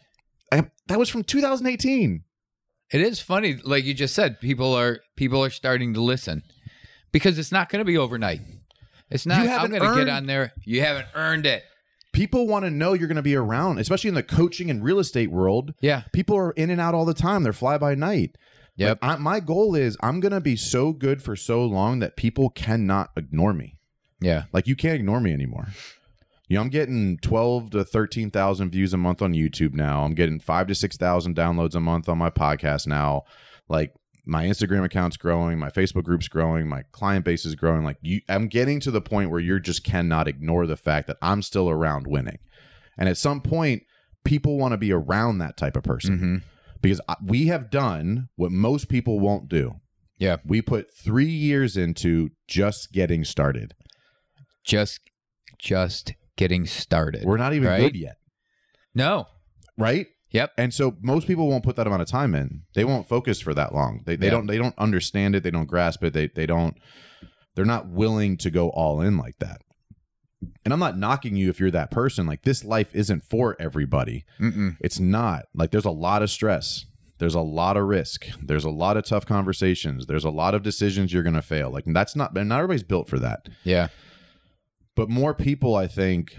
[0.50, 2.24] I, that was from 2018
[2.92, 6.42] It is funny, like you just said, people are people are starting to listen
[7.10, 8.40] because it's not going to be overnight.
[9.10, 9.46] It's not.
[9.48, 10.52] I'm going to get on there.
[10.64, 11.62] You haven't earned it.
[12.12, 14.98] people want to know you're going to be around especially in the coaching and real
[14.98, 16.02] estate world Yeah.
[16.12, 17.42] people are in and out all the time.
[17.44, 18.36] They're fly by night.
[18.76, 18.98] Yep.
[19.02, 22.48] Like, I, my goal is I'm gonna be so good for so long that people
[22.50, 23.78] cannot ignore me.
[24.22, 24.44] Yeah.
[24.52, 25.68] Like you can't ignore me anymore.
[26.48, 30.04] You know, I'm getting twelve to thirteen thousand views a month on YouTube now.
[30.04, 33.24] I'm getting five to six thousand downloads a month on my podcast now.
[33.68, 37.84] Like my Instagram account's growing, my Facebook group's growing, my client base is growing.
[37.84, 41.16] Like you, I'm getting to the point where you just cannot ignore the fact that
[41.22, 42.38] I'm still around winning.
[42.98, 43.82] And at some point,
[44.24, 46.36] people want to be around that type of person hmm
[46.82, 49.76] because we have done what most people won't do.
[50.18, 50.38] Yeah.
[50.44, 53.74] We put three years into just getting started.
[54.64, 55.00] Just,
[55.58, 57.24] just getting started.
[57.24, 57.80] We're not even Right.
[57.80, 58.16] good yet,
[58.94, 59.26] no.
[59.78, 60.06] right?
[60.30, 60.52] Yep.
[60.56, 62.62] And so most people won't put that amount of time in.
[62.74, 64.00] They won't focus for that long.
[64.06, 64.30] They, they Yeah.
[64.32, 65.42] don't they don't understand it.
[65.42, 66.14] They don't grasp it.
[66.14, 66.74] They they don't
[67.54, 69.60] they're not willing to go all in like that.
[70.64, 72.26] And I'm not knocking you if you're that person.
[72.26, 74.24] Like this life isn't for everybody.
[74.40, 74.76] Mm-mm.
[74.80, 75.44] It's not.
[75.54, 76.86] Like there's a lot of stress.
[77.18, 78.26] There's a lot of risk.
[78.42, 80.06] There's a lot of tough conversations.
[80.06, 81.70] There's a lot of decisions you're going to fail.
[81.70, 83.48] Like that's not not everybody's built for that.
[83.64, 83.88] Yeah.
[84.94, 86.36] But more people I think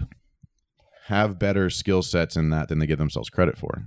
[1.06, 3.84] have better skill sets in that than they give themselves credit for.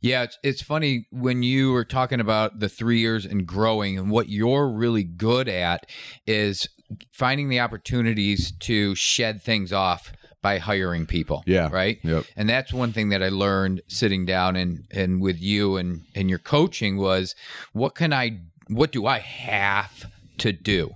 [0.00, 4.10] Yeah, it's, it's funny when you were talking about the three years and growing, and
[4.10, 5.86] what you're really good at
[6.26, 6.68] is
[7.10, 11.42] finding the opportunities to shed things off by hiring people.
[11.46, 11.68] Yeah.
[11.72, 11.98] Right.
[12.04, 12.24] Yep.
[12.36, 16.30] And that's one thing that I learned sitting down and and with you and and
[16.30, 17.34] your coaching was
[17.72, 20.06] what can I what do I have
[20.38, 20.92] to do?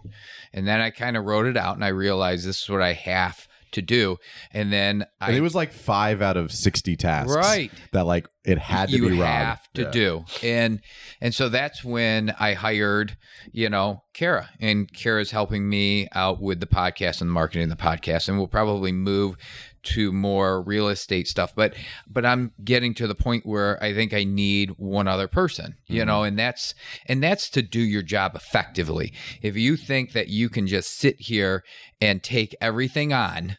[0.52, 2.92] And then I kind of wrote it out and I realized this is what I
[2.92, 4.16] have to do,
[4.52, 7.70] and then And I it was like five out of sixty tasks, Right.
[7.92, 9.28] That like it had to you be Rob.
[9.28, 9.90] have to Yeah.
[9.92, 10.80] do and
[11.20, 13.16] and so that's when i hired
[13.52, 17.78] you know kara and kara's helping me out with the podcast and the marketing of
[17.78, 19.36] the podcast and we'll probably move
[19.82, 21.74] to more real estate stuff but
[22.08, 26.00] but i'm getting to the point where i think i need one other person you
[26.00, 26.08] mm-hmm.
[26.08, 26.74] know and that's
[27.06, 29.12] and that's to do your job effectively
[29.42, 31.62] if you think that you can just sit here
[32.00, 33.56] and take everything on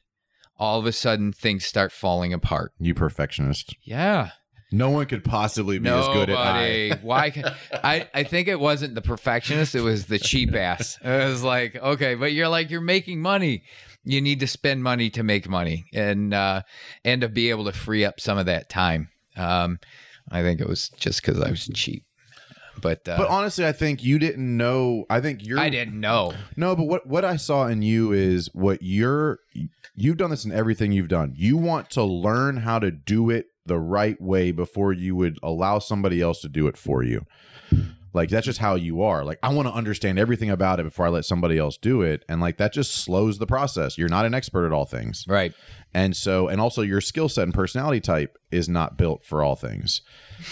[0.57, 3.75] all of a sudden things start falling apart You perfectionist.
[3.83, 4.31] yeah
[4.71, 6.87] No one could possibly be as good at I.
[6.89, 7.01] Nobody.
[7.01, 7.29] Why?
[7.31, 9.75] ca- I I think it wasn't the perfectionist.
[9.75, 10.97] It was the cheap ass.
[11.03, 13.63] It was like, okay, but you're like you're making money.
[14.03, 16.63] You need to spend money to make money, and uh,
[17.03, 19.09] and to be able to free up some of that time.
[19.37, 19.79] Um,
[20.31, 22.03] I think it was just because I was cheap.
[22.81, 25.05] But, uh, But honestly, I think you didn't know.
[25.09, 25.59] I think you're.
[25.59, 26.33] I didn't know.
[26.55, 29.39] No, but what what I saw in you is what you're.
[29.93, 31.33] You've done this in everything you've done.
[31.35, 35.79] You want to learn how to do it the right way before you would allow
[35.79, 37.25] somebody else to do it for you.
[38.13, 39.23] Like that's just how you are.
[39.23, 42.25] Like I want to understand everything about it before I let somebody else do it,
[42.27, 43.97] and like that just slows the process.
[43.97, 45.25] You're not an expert at all things.
[45.27, 45.53] Right.
[45.93, 49.55] And so, and also your skill set and personality type is not built for all
[49.55, 50.01] things.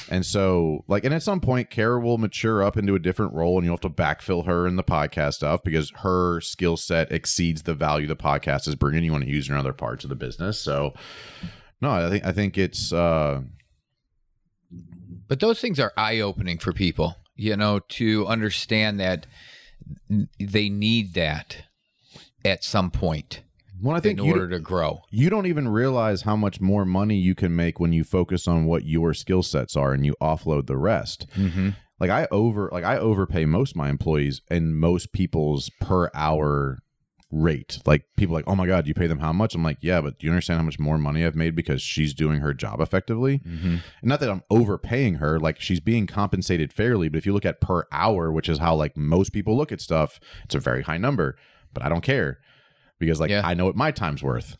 [0.09, 3.57] And so, like, and at some point, Kara will mature up into a different role
[3.57, 7.63] and you'll have to backfill her in the podcast stuff because her skill set exceeds
[7.63, 9.03] the value the podcast is bringing.
[9.03, 10.59] You want to use in other parts of the business.
[10.59, 10.93] So,
[11.81, 13.41] no, I think, I think it's, uh,
[15.29, 19.25] But those things are eye opening for people, you know, to understand that
[20.39, 21.63] they need that
[22.43, 23.41] at some point
[23.81, 25.03] when I think in order to grow.
[25.09, 28.65] you don't even realize how much more money you can make when you focus on
[28.65, 31.27] what your skill sets are and you offload the rest.
[31.35, 31.69] Mm-hmm.
[31.99, 36.79] like I over like I overpay most of my employees and most people's per hour
[37.31, 37.79] rate.
[37.85, 39.53] Like people are like, oh my god, you pay them how much?
[39.55, 42.13] I'm like, yeah, but do you understand how much more money I've made because she's
[42.13, 43.39] doing her job effectively?
[43.39, 43.67] Mm-hmm.
[43.67, 47.09] And not that I'm overpaying her, like she's being compensated fairly.
[47.09, 49.81] But if you look at per hour, which is how like most people look at
[49.81, 51.37] stuff, it's a very high number.
[51.73, 52.39] But I don't care
[52.97, 53.41] because like Yeah.
[53.45, 54.57] I know what my time's worth.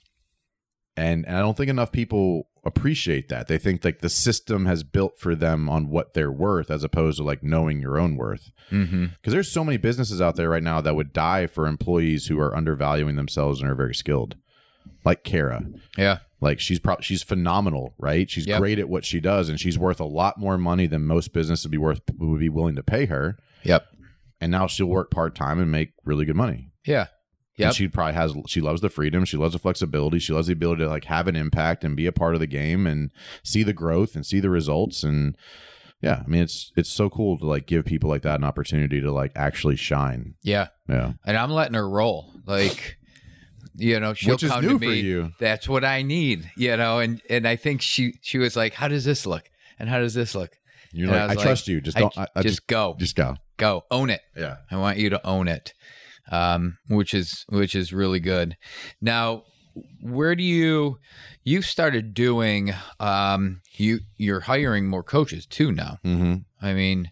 [0.99, 3.47] And and I don't think enough people appreciate that.
[3.47, 7.17] They think like the system has built for them on what they're worth as opposed
[7.17, 8.51] to like knowing your own worth.
[8.69, 9.05] Mm-hmm.
[9.15, 12.37] Because there's so many businesses out there right now that would die for employees who
[12.39, 14.35] are undervaluing themselves and are very skilled.
[15.05, 15.63] Like Kara.
[15.97, 16.19] Yeah.
[16.41, 18.29] Like she's pro- she's phenomenal, right?
[18.29, 18.59] She's Yep.
[18.59, 21.65] great at what she does and she's worth a lot more money than most businesses
[21.65, 23.37] would be worth would be willing to pay her.
[23.63, 23.85] Yep.
[24.41, 26.71] And now she'll work part-time and make really good money.
[26.85, 27.07] Yeah.
[27.59, 27.67] Yep.
[27.67, 30.53] And she probably has she loves the freedom, she loves the flexibility, she loves the
[30.53, 33.11] ability to like have an impact and be a part of the game and
[33.43, 35.35] see the growth and see the results and
[36.01, 39.01] yeah, I mean it's it's so cool to like give people like that an opportunity
[39.01, 40.35] to like actually shine.
[40.41, 40.69] Yeah.
[40.87, 41.13] Yeah.
[41.25, 42.33] And I'm letting her roll.
[42.45, 42.97] Like,
[43.75, 45.01] you know, she'll Which come to me.
[45.01, 45.33] you.
[45.39, 46.49] That's what I need.
[46.55, 49.49] You know, and and I think she she was like, "How does this look?
[49.77, 50.51] And how does this look?"
[50.93, 51.81] You're And I like I, like, trust you.
[51.81, 53.35] Just I- don't I, I just, just go, just go.
[53.57, 54.21] go, own it.
[54.37, 54.57] Yeah.
[54.71, 55.73] I want you to own it,
[56.31, 58.55] um, which is which is really good.
[59.01, 59.43] Now,
[60.01, 60.97] where do you
[61.43, 62.73] you started doing?
[62.99, 65.97] Um, you you're hiring more coaches too now.
[66.05, 66.45] Mhm.
[66.61, 67.11] I mean,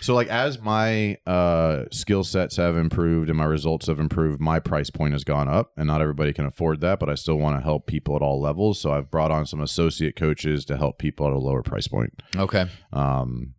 [0.00, 4.58] So like as my uh skill sets have improved and my results have improved, my
[4.58, 7.56] price point has gone up and not everybody can afford that, but I still want
[7.56, 8.80] to help people at all levels.
[8.80, 12.20] So I've brought on some associate coaches to help people at a lower price point.
[12.36, 13.54] okay, Um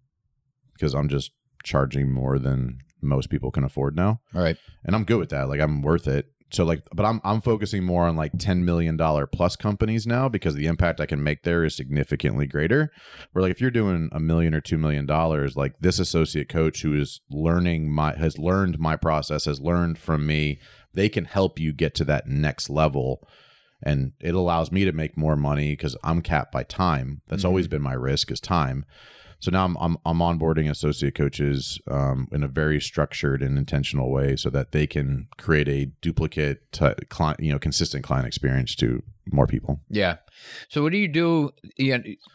[0.73, 1.31] because I'm just
[1.63, 4.21] charging more than most people can afford now.
[4.35, 5.49] all right, And I'm good with that.
[5.49, 6.27] Like I'm worth it.
[6.51, 10.29] So like but I'm I'm focusing more on like 10 million dollar plus companies now
[10.29, 12.91] because the impact I can make there is significantly greater.
[13.31, 16.83] Where like if you're doing a million or 2 million dollars, like this associate coach
[16.83, 20.59] who is learning my has learned my process, has learned from me,
[20.93, 23.27] they can help you get to that next level
[23.83, 27.21] and it allows me to make more money because I'm capped by time.
[27.27, 27.71] That's always mm-hmm.
[27.71, 28.85] been my risk is time.
[29.43, 34.09] So now I'm I'm, I'm onboarding associate coaches um, in a very structured and intentional
[34.09, 38.73] way, so that they can create a duplicate t- client, you know, consistent client experience
[38.75, 39.81] to more people.
[39.89, 40.15] yeah.
[40.69, 41.51] So what do you do?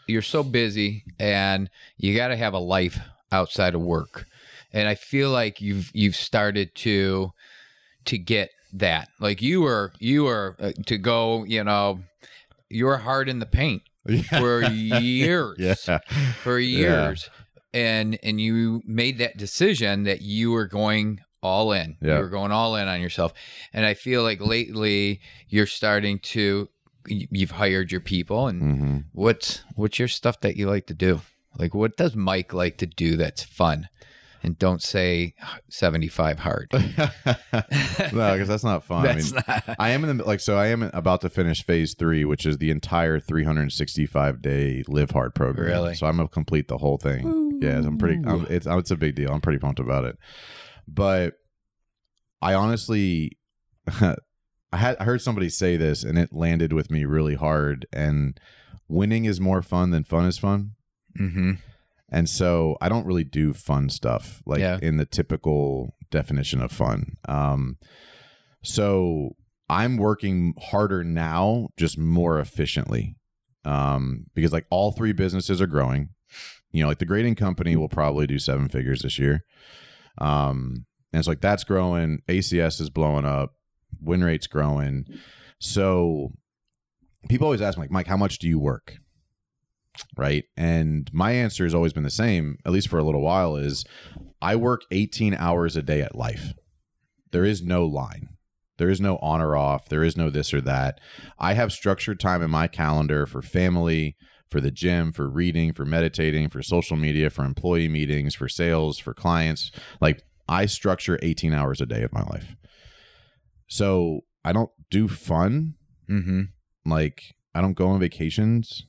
[0.07, 2.99] You're so busy, and you got to have a life
[3.31, 4.27] outside of work.
[4.71, 7.33] And I feel like you've you've started to
[8.05, 9.09] to get that.
[9.19, 11.43] Like you were you were uh, to go.
[11.43, 12.01] You know,
[12.69, 13.81] you were hard in the paint
[14.29, 15.57] for years.
[15.59, 15.99] Yeah,
[16.41, 17.29] for years.
[17.73, 21.97] And and you made that decision that you were going all in.
[22.01, 22.15] Yeah.
[22.17, 23.33] you were going all in on yourself.
[23.73, 26.69] And i feel like lately you're starting to
[27.07, 28.47] you've hired your people.
[28.47, 31.21] And hmm what's what's your stuff that you like to do?
[31.57, 33.87] Like what does mike like to do that's fun
[34.41, 35.33] and don't say
[35.69, 36.67] 75 hard.
[36.73, 36.81] no,
[38.33, 39.03] because that's not fun.
[39.03, 39.75] That's I mean, not.
[39.79, 42.57] I am in the like so I am about to finish phase three, which is
[42.57, 45.67] the entire 365 day live hard program.
[45.67, 45.95] Really?
[45.95, 47.59] So I'm gonna complete the whole thing.
[47.61, 48.21] Yeah, I'm pretty.
[48.25, 49.31] I'm, it's it's a big deal.
[49.31, 50.17] I'm pretty pumped about it.
[50.87, 51.33] But
[52.41, 53.37] I honestly,
[53.87, 54.15] I
[54.77, 57.85] had I heard somebody say this, and it landed with me really hard.
[57.91, 58.39] And
[58.87, 60.71] winning is more fun than fun is fun.
[61.19, 61.53] Mm-hmm.
[62.11, 64.79] And so I don't really do fun stuff like Yeah.
[64.81, 67.17] in the typical definition of fun.
[67.27, 67.77] Um,
[68.63, 69.35] so
[69.69, 73.15] I'm working harder now, just more efficiently.
[73.65, 76.09] Um, because like all three businesses are growing.
[76.71, 79.43] You know, like the grading company will probably do seven figures this year.
[80.17, 82.19] Um, and it's like that's growing.
[82.27, 83.51] ACS is blowing up.
[84.01, 85.05] Win rate's growing.
[85.59, 86.31] So
[87.27, 88.97] people always ask me, like, Mike, how much do you work?
[90.17, 90.45] Right?
[90.57, 93.85] And my answer has always been the same, at least for a little while, is
[94.41, 96.53] I work 18 hours a day at life.
[97.31, 98.29] There is no line.
[98.77, 99.89] There is no on or off.
[99.89, 100.99] There is no this or that.
[101.37, 104.15] I have structured time in my calendar for family,
[104.49, 108.97] for the gym, for reading, for meditating, for social media, for employee meetings, for sales,
[108.97, 109.71] for clients.
[109.99, 112.55] Like I structure 18 hours a day of my life.
[113.67, 115.75] So I don't do fun
[116.09, 116.41] Mm-hmm.
[116.89, 118.83] like I don't go on vacations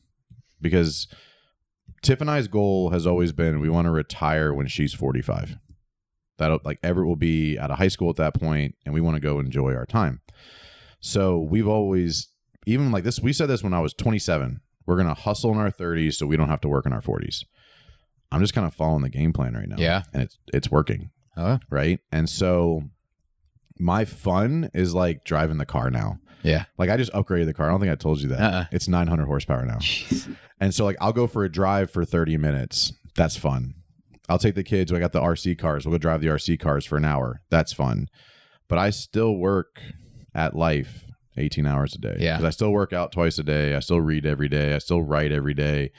[0.60, 1.06] because
[2.02, 5.56] Tiff and I's goal has always been we want to retire when she's 45.
[6.38, 9.16] That like Everett will be out of high school at that point and we want
[9.16, 10.20] to go enjoy our time.
[11.00, 12.28] So we've always
[12.66, 14.60] even like this we said this when I was 27.
[14.86, 17.02] We're going to hustle in our 30s so we don't have to work in our
[17.02, 17.44] 40s.
[18.32, 19.76] I'm just kind of following the game plan right now.
[19.78, 20.02] Yeah.
[20.12, 22.00] And it's it's working Oh, right?
[22.12, 22.82] And so
[23.80, 26.18] my fun is like driving the car now.
[26.42, 26.64] yeah.
[26.78, 27.66] Like I just upgraded the car.
[27.66, 28.40] I don't think I told you that.
[28.40, 28.64] Uh-uh.
[28.72, 29.76] It's 900 horsepower now.
[29.78, 30.34] Jeez.
[30.60, 32.92] And so like I'll go for a drive for 30 minutes.
[33.16, 33.74] That's fun.
[34.28, 34.92] I'll take the kids.
[34.92, 35.84] I got the RC cars.
[35.86, 37.42] We'll go drive the RC cars for an hour.
[37.50, 38.08] That's fun.
[38.68, 39.80] But I still work
[40.34, 42.16] at life 18 hours a day.
[42.18, 42.36] Yeah.
[42.36, 43.74] Because I still work out twice a day.
[43.74, 44.74] I still read every day.
[44.74, 45.90] I still write every day.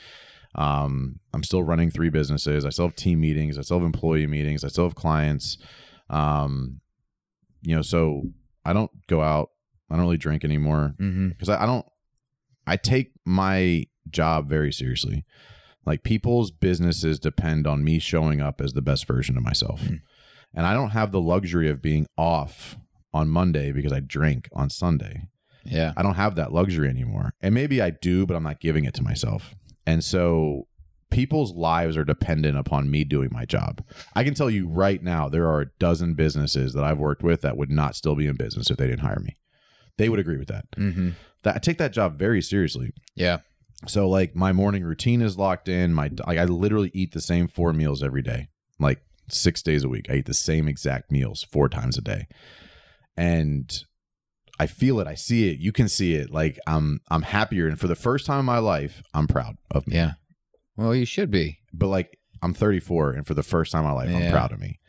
[0.56, 2.66] Um, I'm still running three businesses.
[2.66, 3.58] I still have team meetings.
[3.58, 4.64] I still have employee meetings.
[4.64, 5.58] I still have clients.
[6.10, 6.81] Um,
[7.62, 8.24] you know, so
[8.66, 9.50] I don't go out.
[9.90, 11.30] I don't really drink anymore Mm-hmm.
[11.30, 11.86] because I, I don't
[12.68, 15.26] i take my job very seriously
[15.86, 20.02] like people's businesses depend on me showing up as the best version of myself Mm.
[20.54, 22.78] and i don't have the luxury of being off
[23.14, 25.24] on monday because i drink on sunday
[25.66, 25.92] Yeah.
[25.98, 28.94] i don't have that luxury anymore and maybe i do but i'm not giving it
[28.94, 29.56] to myself
[29.88, 30.68] and so
[31.12, 33.84] people's lives are dependent upon me doing my job
[34.16, 37.42] i can tell you right now there are a dozen businesses that i've worked with
[37.42, 39.36] that would not still be in business if they didn't hire me
[39.98, 41.10] they would agree with that Mm-hmm.
[41.44, 42.92] that I take that job very seriously.
[43.14, 43.40] Yeah.
[43.88, 45.94] So like my morning routine is locked in.
[45.94, 48.48] My like I literally eat the same four meals every day.
[48.80, 50.08] Like 6 days a week.
[50.10, 52.28] I eat the same exact meals four times a day.
[53.18, 53.84] And
[54.60, 55.08] I feel it.
[55.08, 55.60] I see it.
[55.60, 56.32] You can see it.
[56.32, 59.88] Like I'm I'm happier and for the first time in my life, I'm proud of
[59.88, 59.96] me.
[59.96, 60.14] Yeah.
[60.78, 61.60] Well, you should be.
[61.74, 64.32] But like I'm 34 and for the first time in my life, I'm Yeah.
[64.32, 64.80] proud of me.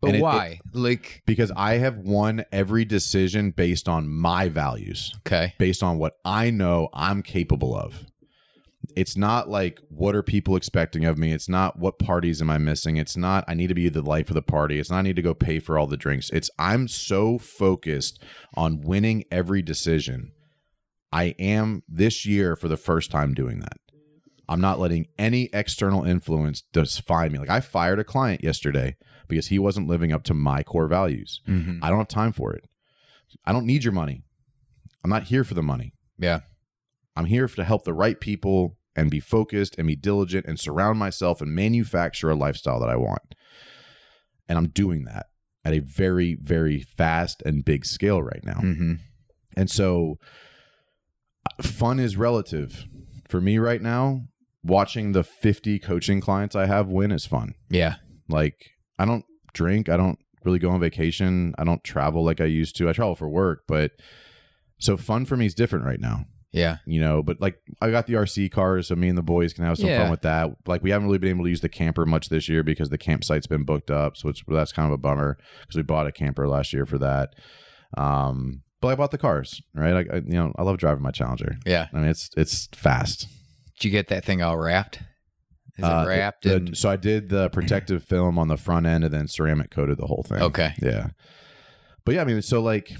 [0.00, 0.60] But And it- why?
[0.72, 5.12] like, Because I have won every decision based on my values.
[5.26, 5.54] okay.
[5.58, 8.04] based on what I know I'm capable of.
[8.96, 11.32] It's not like what are people expecting of me?
[11.32, 12.96] It's not what parties am I missing?
[12.96, 14.78] It's not I need to be the life of the party.
[14.78, 16.30] It's not I need to go pay for all the drinks.
[16.30, 18.22] It's I'm so focused
[18.54, 20.32] on winning every decision.
[21.12, 23.76] I am this year for the first time doing that.
[24.48, 27.38] I'm not letting any external influence define me.
[27.38, 28.96] Like I fired a client yesterday
[29.28, 31.40] because he wasn't living up to my core values.
[31.46, 31.84] Mm-hmm.
[31.84, 32.64] I don't have time for it.
[33.44, 34.22] I don't need your money.
[35.04, 35.92] I'm not here for the money.
[36.18, 36.40] Yeah.
[37.14, 40.98] I'm here to help the right people and be focused and be diligent and surround
[40.98, 43.34] myself and manufacture a lifestyle that I want.
[44.48, 45.26] And I'm doing that
[45.64, 48.60] at a very, very fast and big scale right now.
[48.60, 48.94] Mm-hmm.
[49.56, 50.18] And so
[51.46, 52.86] uh, fun is relative.
[53.28, 54.22] For me right now,
[54.68, 57.54] watching the 50 coaching clients I have win is fun.
[57.70, 57.96] Yeah.
[58.28, 58.54] Like
[58.98, 62.76] I don't drink, I don't really go on vacation, I don't travel like I used
[62.76, 62.88] to.
[62.88, 63.92] I travel for work, but
[64.78, 66.76] so fun for me is different right now Yeah.
[66.86, 69.64] you know but like i got the rc cars so me and the boys can
[69.64, 70.02] have some Yeah.
[70.02, 72.48] fun with that like we haven't really been able to use the camper much this
[72.48, 75.74] year because the campsite's been booked up so it's that's kind of a bummer because
[75.76, 77.34] we bought a camper last year for that
[77.96, 81.10] um but i bought the cars right I, I you know i love driving my
[81.10, 81.88] challenger Yeah.
[81.92, 83.26] i mean it's it's fast
[83.78, 85.00] Did you get that thing all wrapped?
[85.76, 86.42] Is Uh, it wrapped?
[86.42, 89.96] the- so i did the protective film on the front end and then ceramic coated
[89.98, 90.74] the whole thing okay.
[90.82, 91.10] yeah
[92.04, 92.90] but yeah i mean so like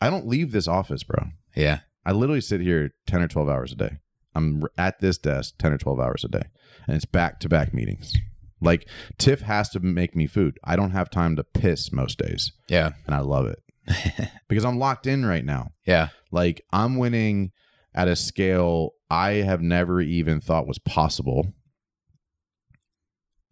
[0.00, 1.26] i don't leave this office bro
[1.56, 1.80] Yeah.
[2.06, 3.98] I literally sit here 10 or 12 hours a day.
[4.34, 6.44] I'm at this desk 10 or 12 hours a day.
[6.86, 8.14] And it's back to back meetings.
[8.62, 10.58] Like Tiff has to make me food.
[10.64, 12.92] I don't have time to piss most days, Yeah.
[13.04, 13.60] and I love it
[14.48, 15.72] because I'm locked in right now.
[15.86, 16.08] Yeah.
[16.30, 17.50] Like I'm winning
[17.94, 21.52] at a scale I have never even thought was possible,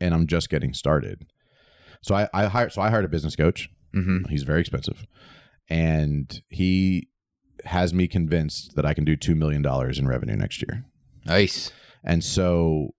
[0.01, 1.27] and I'm just getting started.
[2.03, 3.71] So I, I hired so I hired a business coach.
[3.93, 5.07] hmm He's very expensive,
[5.69, 7.09] and he
[7.65, 10.85] has me convinced that I can do two million dollars in revenue next year.
[11.25, 11.73] Nice.
[12.05, 12.95] And so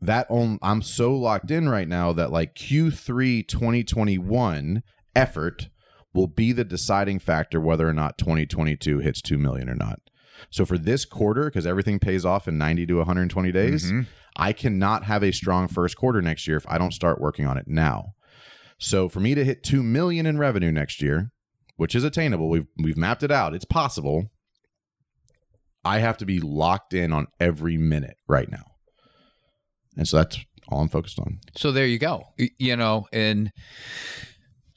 [0.00, 4.82] that on I'm so locked in right now that like Q3 2021
[5.14, 5.68] effort
[6.12, 10.00] will be the deciding factor whether or not 2022 hits 2 million or not.
[10.48, 14.06] So for this quarter because everything pays off in 90 to 120 days, Mhm.
[14.36, 17.58] I cannot have a strong first quarter next year if I don't start working on
[17.58, 18.14] it now.
[18.78, 21.30] So for me to hit 2 million in revenue next year,
[21.76, 24.30] which is attainable, we've we've mapped it out, it's possible.
[25.84, 28.64] I have to be locked in on every minute right now.
[29.96, 30.38] And so that's
[30.68, 31.40] all I'm focused on.
[31.56, 32.24] So there you go.
[32.58, 33.50] You know, and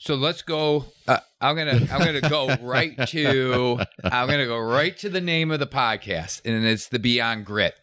[0.03, 0.85] so let's go.
[1.07, 5.49] Uh, I'm gonna I'm gonna go right to I'm gonna go right to the name
[5.49, 7.73] of the podcast, and it's the Beyond Grit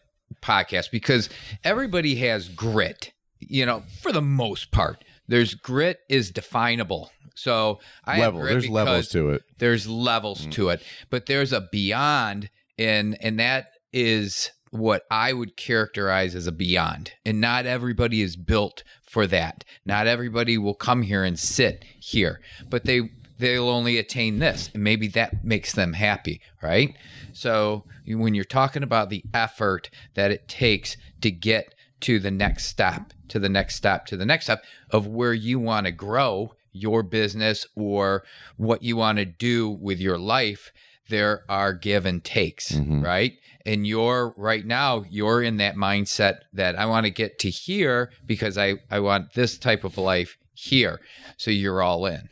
[0.41, 1.29] podcast because
[1.63, 3.11] everybody has grit.
[3.39, 7.11] You know, for the most part, there's grit is definable.
[7.33, 8.43] So I Level.
[8.43, 9.43] There's levels to it.
[9.57, 15.55] there's levels to it but there's a beyond and and that is what i would
[15.57, 19.65] characterize as a beyond and not everybody is built for that.
[19.85, 22.39] Not everybody will come here and sit here
[22.69, 23.09] but they
[23.39, 26.95] they'll only attain this and maybe that makes them happy right?
[27.33, 32.65] So when you're talking about the effort that it takes to get to the next
[32.67, 36.53] step to the next step to the next step of where you want to grow
[36.71, 38.23] your business or
[38.57, 40.71] what you want to do with your life
[41.09, 43.03] there are give and takes Mhm.
[43.03, 43.33] right
[43.65, 48.11] and you're right now you're in that mindset that i want to get to here
[48.25, 50.99] because i i want this type of life here.
[51.37, 52.29] So you're all in.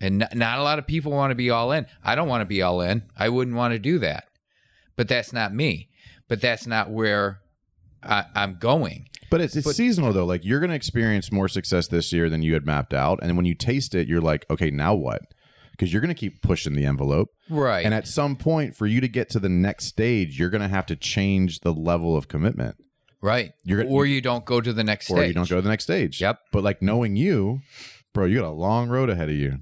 [0.00, 1.84] And n- not a lot of people want to be all in.
[2.02, 3.02] I don't want to be all in.
[3.18, 4.24] I wouldn't want to do that.
[4.96, 5.90] But that's not me.
[6.28, 7.40] But that's not where
[8.02, 9.08] I, i'm going.
[9.30, 10.24] But it's it's But- seasonal though.
[10.24, 13.36] Like you're going to experience more success this year than you had mapped out, and
[13.36, 15.22] when you taste it, you're like, okay, now what?
[15.80, 19.00] Because you're going to keep pushing the envelope, right and at some point, for you
[19.00, 22.28] to get to the next stage, you're going to have to change the level of
[22.28, 22.76] commitment,
[23.22, 25.48] right You're gonna- or you don't go to the next or stage Or you don't
[25.48, 26.20] go to the next stage.
[26.20, 26.38] Yep.
[26.52, 27.60] But like knowing you,
[28.12, 29.60] bro, you got a long road ahead of you.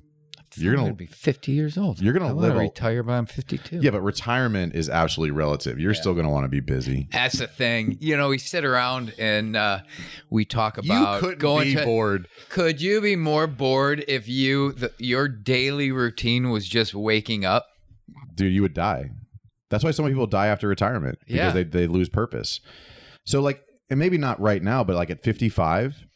[0.57, 2.01] You're gonna gonna be 50 years old.
[2.01, 3.81] You're gonna I live retire by I'm 52.
[3.83, 5.79] Yeah, but retirement is absolutely relative.
[5.79, 7.09] You're still going to want to be busy.
[7.13, 7.99] That's the thing.
[8.01, 9.81] You know, we sit around and uh,
[10.31, 11.85] we talk about you going to.
[11.85, 12.29] bored.
[12.49, 17.67] Could you be more bored if you the, your daily routine was just waking up?
[18.35, 19.11] dude, you would die.
[19.69, 21.51] That's why so many people die after retirement because Yeah.
[21.51, 22.61] they, they lose purpose.
[23.25, 26.07] So like, and maybe not right now, but like at 55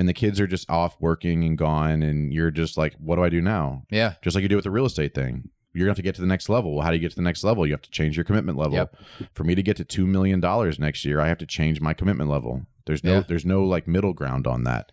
[0.00, 3.22] and the kids are just off working and gone and you're just like, what do
[3.22, 3.82] I do now?
[3.90, 4.14] Yeah.
[4.22, 5.50] Just like you do with the real estate thing.
[5.74, 6.74] You're gonna have to get to the next level.
[6.74, 7.66] Well, how do you get to the next level?
[7.66, 8.74] You have to change your commitment level.
[8.74, 8.96] Yep.
[9.34, 11.92] For me to get to two million dollars next year, I have to change my
[11.92, 12.62] commitment level.
[12.86, 13.24] There's no Yeah.
[13.28, 14.90] there's no like middle ground on that.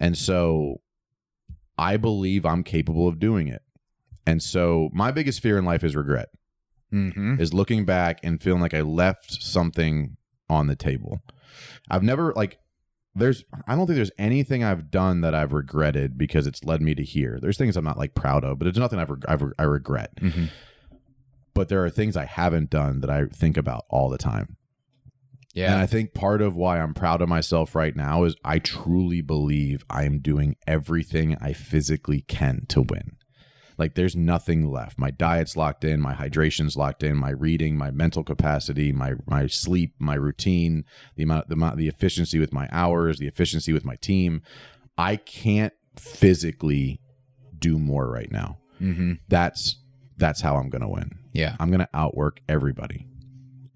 [0.00, 0.80] And so
[1.78, 3.62] I believe I'm capable of doing it.
[4.26, 6.28] And so my biggest fear in life is regret
[6.92, 7.40] Mm-hmm.
[7.40, 10.16] is looking back and feeling like I left something
[10.48, 11.20] on the table.
[11.88, 12.58] I've never like
[13.14, 16.94] there's I don't think there's anything I've done that I've regretted because it's led me
[16.94, 17.38] to here.
[17.40, 20.14] There's things I'm not like proud of, but it's nothing I've, I've I regret.
[20.16, 20.46] Mm-hmm.
[21.54, 24.56] But there are things I haven't done that I think about all the time.
[25.52, 25.72] Yeah.
[25.72, 29.20] And I think part of why I'm proud of myself right now is I truly
[29.20, 33.16] believe I am doing everything I physically can to win.
[33.80, 34.98] Like there's nothing left.
[34.98, 39.46] My diet's locked in, my hydration's locked in, my reading, my mental capacity, my my
[39.48, 40.84] sleep, my routine,
[41.16, 44.42] the amount the amount the efficiency with my hours, the efficiency with my team.
[44.98, 47.00] I can't physically
[47.58, 48.58] do more right now.
[48.80, 49.14] mm-hmm.
[49.28, 49.76] That's
[50.16, 51.18] that's how I'm going to win.
[51.32, 51.56] Yeah.
[51.58, 53.06] I'm going to outwork everybody.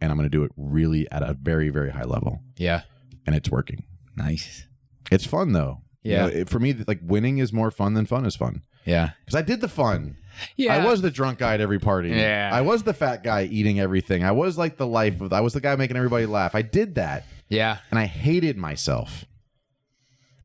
[0.01, 2.83] And I'm going to do it really at a very very high level Yeah.
[3.27, 3.85] and it's working.
[4.17, 4.67] Nice.
[5.11, 5.81] It's fun though.
[6.03, 6.21] You Yeah.
[6.23, 8.63] know, it- for me like winning is more fun than fun is fun.
[8.85, 9.11] Yeah.
[9.27, 10.17] Cuz I did the fun.
[10.57, 10.75] Yeah.
[10.77, 12.11] I was the drunk guy at every party.
[12.11, 12.51] Yeah.
[12.53, 14.25] I was the fat guy eating everything.
[14.25, 16.55] I was like the life of I was the guy making everybody laugh.
[16.55, 17.79] I did that Yeah.
[17.91, 19.25] and I hated myself.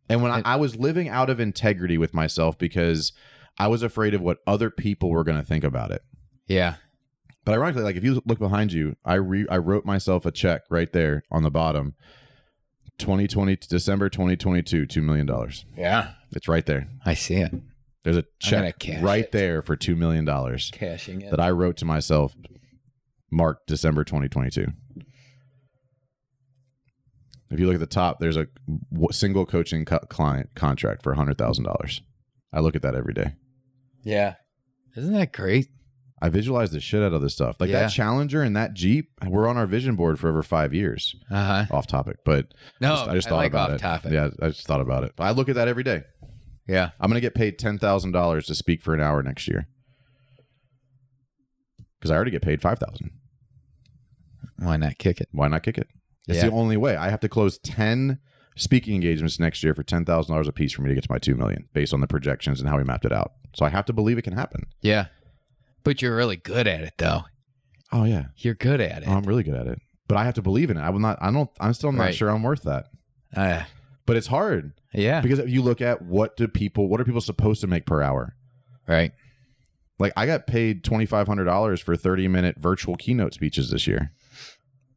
[0.08, 3.14] And when I, I was living out of integrity with myself because
[3.60, 6.02] I was afraid of what other people were going to think about it.
[6.48, 6.76] Yeah.
[7.46, 10.62] But ironically, like if you look behind you, I re- I wrote myself a check
[10.70, 11.96] right there on the bottom.
[13.00, 15.66] 2020 December 2022, 2 million dollars.
[15.78, 16.12] Yeah.
[16.32, 16.88] It's right there.
[17.06, 17.54] I see it.
[18.04, 19.32] There's a check right it.
[19.32, 21.32] there for 2 million dollars Cashing it.
[21.32, 22.34] that I wrote to myself
[23.32, 24.68] marked December 2022.
[27.52, 28.47] If you look at the top, there's a
[29.12, 32.02] single coaching co- client contract for hundred thousand dollars.
[32.54, 33.34] I look at that every day.
[34.04, 34.36] Yeah.
[34.95, 35.68] Isn't that great?
[36.22, 37.58] I visualize the shit out of this stuff.
[37.60, 37.82] Like Yeah.
[37.82, 41.16] that Challenger and that Jeep, we're on our vision board for over five years.
[41.32, 41.76] Uh huh.
[41.76, 42.47] Off topic, but
[42.82, 43.80] No, I just, I just thought like about it.
[43.80, 44.12] topic.
[44.12, 45.14] Yeah, I just thought about it.
[45.18, 46.04] I look at that every day.
[46.70, 46.92] Yeah.
[47.00, 49.68] I'm gonna get paid ten thousand dollars to speak for an hour next year
[52.00, 53.12] because I already get paid five thousand.
[54.58, 55.30] Why not kick it?
[55.32, 55.88] Why not kick it?
[56.28, 56.50] It's Yeah.
[56.50, 56.96] the only way.
[56.96, 58.20] I have to close ten
[58.56, 61.12] speaking engagements next year for ten thousand dollars a piece for me to get to
[61.12, 63.34] my two million, based on the projections and how we mapped it out.
[63.56, 64.66] So I have to believe it can happen.
[64.82, 65.08] Yeah.
[65.84, 67.24] But you're really good at it, though.
[67.92, 69.08] Oh yeah, You're good at it.
[69.08, 69.80] oh, I'm really good at it.
[70.08, 70.82] But I have to believe in it.
[70.82, 71.18] I will not.
[71.22, 71.50] I don't.
[71.60, 72.16] I'm still not Right.
[72.16, 72.86] sure I'm worth that.
[73.36, 73.64] Uh,
[74.10, 75.22] But it's hard yeah.
[75.22, 78.01] because if you look at what do people, what are people supposed to make per
[78.01, 78.36] hour?
[78.88, 79.12] Right.
[79.99, 83.86] Like I got paid twenty five hundred dollars for thirty minute virtual keynote speeches this
[83.86, 84.12] year.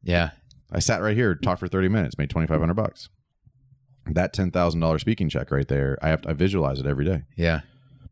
[0.02, 0.30] Yeah.
[0.70, 3.10] I sat right here, talked for thirty minutes, made twenty five hundred bucks.
[4.06, 7.04] That ten thousand dollar speaking check right there, I have to I visualize it every
[7.04, 7.24] day.
[7.36, 7.60] Yeah.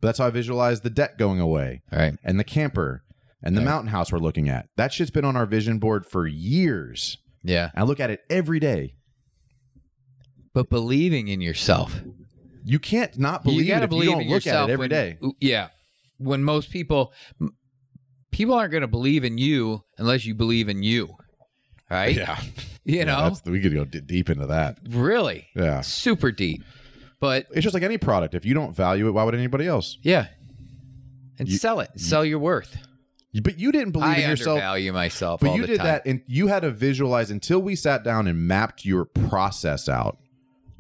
[0.00, 2.14] But that's how I visualize the debt going away right.
[2.22, 3.04] and the camper
[3.42, 3.66] and the Right.
[3.66, 4.68] mountain house we're looking at.
[4.76, 7.16] That shit's been on our vision board for years.
[7.42, 7.70] Yeah.
[7.74, 8.94] I look at it every day.
[10.52, 12.00] But believing in yourself.
[12.64, 14.70] You can't not believe you it gotta if believe you don't in look yourself at
[14.70, 15.18] it every when- day.
[15.40, 15.68] Yeah.
[16.18, 17.12] When most people,
[18.30, 21.16] people aren't going to believe in you unless you believe in you.
[21.90, 22.14] Right.
[22.14, 22.40] Yeah,
[22.84, 24.78] You Yeah, know, that's- we could go d- deep into that.
[24.88, 26.62] really Yeah, super deep.
[27.20, 28.34] But it's just like any product.
[28.34, 29.98] If you don't value it, why would anybody else?
[30.02, 30.26] yeah.
[31.38, 31.90] And You- sell it.
[31.96, 32.76] Sell your worth.
[33.42, 34.58] But you didn't believe I in yourself.
[34.58, 35.86] I undervalue myself But you did time.
[35.86, 40.18] that, and you had to visualize until we sat down and mapped your process out.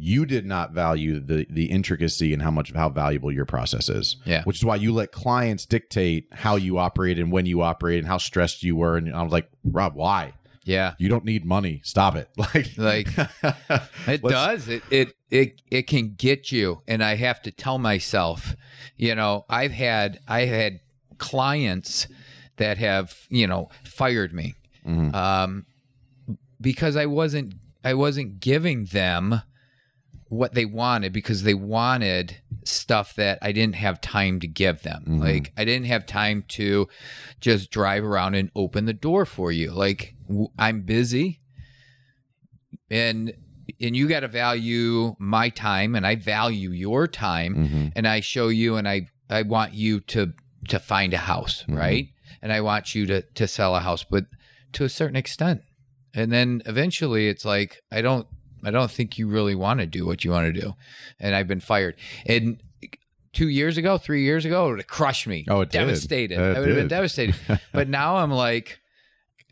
[0.00, 3.88] You did not value the the intricacy and how much of how valuable your process
[3.88, 4.16] is.
[4.24, 4.42] Yeah.
[4.44, 8.06] which is why you let clients dictate how you operate and when you operate and
[8.08, 8.96] how stressed you were.
[8.96, 10.32] And I was like, Rob, why?
[10.64, 10.94] Yeah.
[10.98, 11.80] You don't need money.
[11.84, 12.28] Stop it.
[12.36, 13.08] Like, Like
[14.08, 14.68] it does.
[14.68, 16.82] It it it it can get you.
[16.88, 18.54] And I have to tell myself,
[18.96, 20.80] you know, I've had I had
[21.18, 22.06] clients
[22.56, 24.54] that have, you know, fired me.
[24.86, 25.14] Mhm.
[25.14, 25.66] Um
[26.60, 29.40] because I wasn't I wasn't giving them
[30.30, 35.04] what they wanted because they wanted stuff that I didn't have time to give them.
[35.06, 35.20] Mhm.
[35.20, 36.88] Like I didn't have time to
[37.40, 39.72] just drive around and open the door for you.
[39.72, 41.40] Like w- I'm busy
[42.90, 43.32] and
[43.80, 47.92] and you got to value my time and I value your time Mhm.
[47.96, 50.32] and I show you and I I want you to
[50.68, 51.76] to find a house, Mhm.
[51.76, 52.08] right?
[52.42, 54.26] And I want you to to sell a house, but
[54.74, 55.62] to a certain extent.
[56.14, 58.26] And then eventually it's like I don't
[58.64, 60.74] I don't think you really want to do what you want to do.
[61.18, 61.96] And I've been fired.
[62.26, 62.60] And
[63.32, 65.44] 2 years ago, 3 years ago, it would have crushed me.
[65.48, 65.78] Oh, it did.
[65.78, 66.38] devastated.
[66.38, 66.88] It I would have been did.
[66.88, 67.36] devastated.
[67.72, 68.78] but now I'm like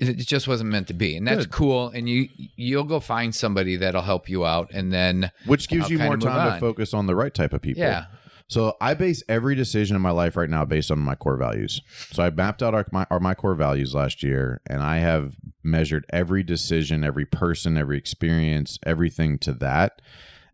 [0.01, 1.17] it just wasn't meant to be.
[1.17, 1.51] And that's Good.
[1.53, 5.87] cool and you you'll go find somebody that'll help you out and then which gives
[5.87, 7.83] I'll you more time to focus on the right type of people.
[7.83, 8.05] yeah.
[8.49, 11.83] So I base every decision in my life right now based on my core values.
[12.13, 15.37] So I mapped out our my, our my core values last year, and I have
[15.63, 20.01] measured every decision, every person, every experience, everything to that,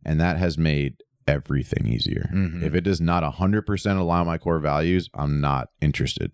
[0.05, 2.29] and that has made everything easier.
[2.35, 2.63] Mhm.
[2.63, 6.33] If it does not hundred percent align my core values, I'm not interested.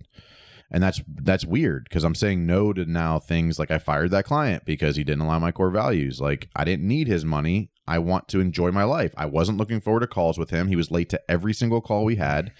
[0.70, 4.24] And that's that's weird because I'm saying no to now things like I fired that
[4.24, 6.20] client because he didn't align my core values.
[6.20, 7.70] Like I didn't need his money.
[7.90, 9.12] I want to enjoy my life.
[9.16, 10.68] I wasn't looking forward to calls with him.
[10.68, 12.52] He was late to every single call we had.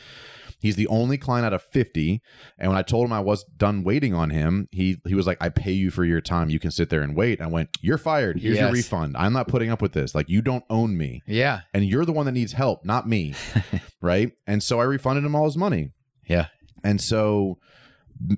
[0.61, 2.21] He's the only client out of 50.
[2.59, 5.39] And when I told him I was done waiting on him, he he was like,
[5.41, 6.51] I pay you for your time.
[6.51, 7.41] You can sit there and wait.
[7.41, 8.41] I went, You're fired.
[8.41, 9.17] Here's your refund.
[9.17, 10.15] I'm not putting up with this.
[10.15, 11.23] Like you don't own me.
[11.27, 11.61] Yeah.
[11.73, 13.35] And you're the one that needs help, not me.
[14.03, 14.33] right.
[14.47, 15.93] And so I refunded him all his money.
[16.27, 16.47] Yeah.
[16.85, 17.59] And so,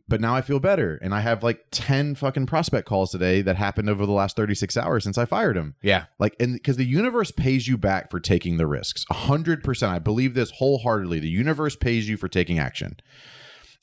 [0.08, 0.98] but now I feel better.
[1.02, 4.76] And I have like 10 fucking prospect calls today that happened over the last 36
[4.76, 5.74] hours since I fired him.
[5.82, 6.04] Yeah.
[6.18, 9.04] Like, and because the universe pays you back for taking the risks.
[9.10, 9.92] A hundred percent.
[9.92, 11.18] I believe this wholeheartedly.
[11.18, 12.96] The universe pays you for taking action.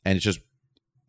[0.05, 0.39] And it's just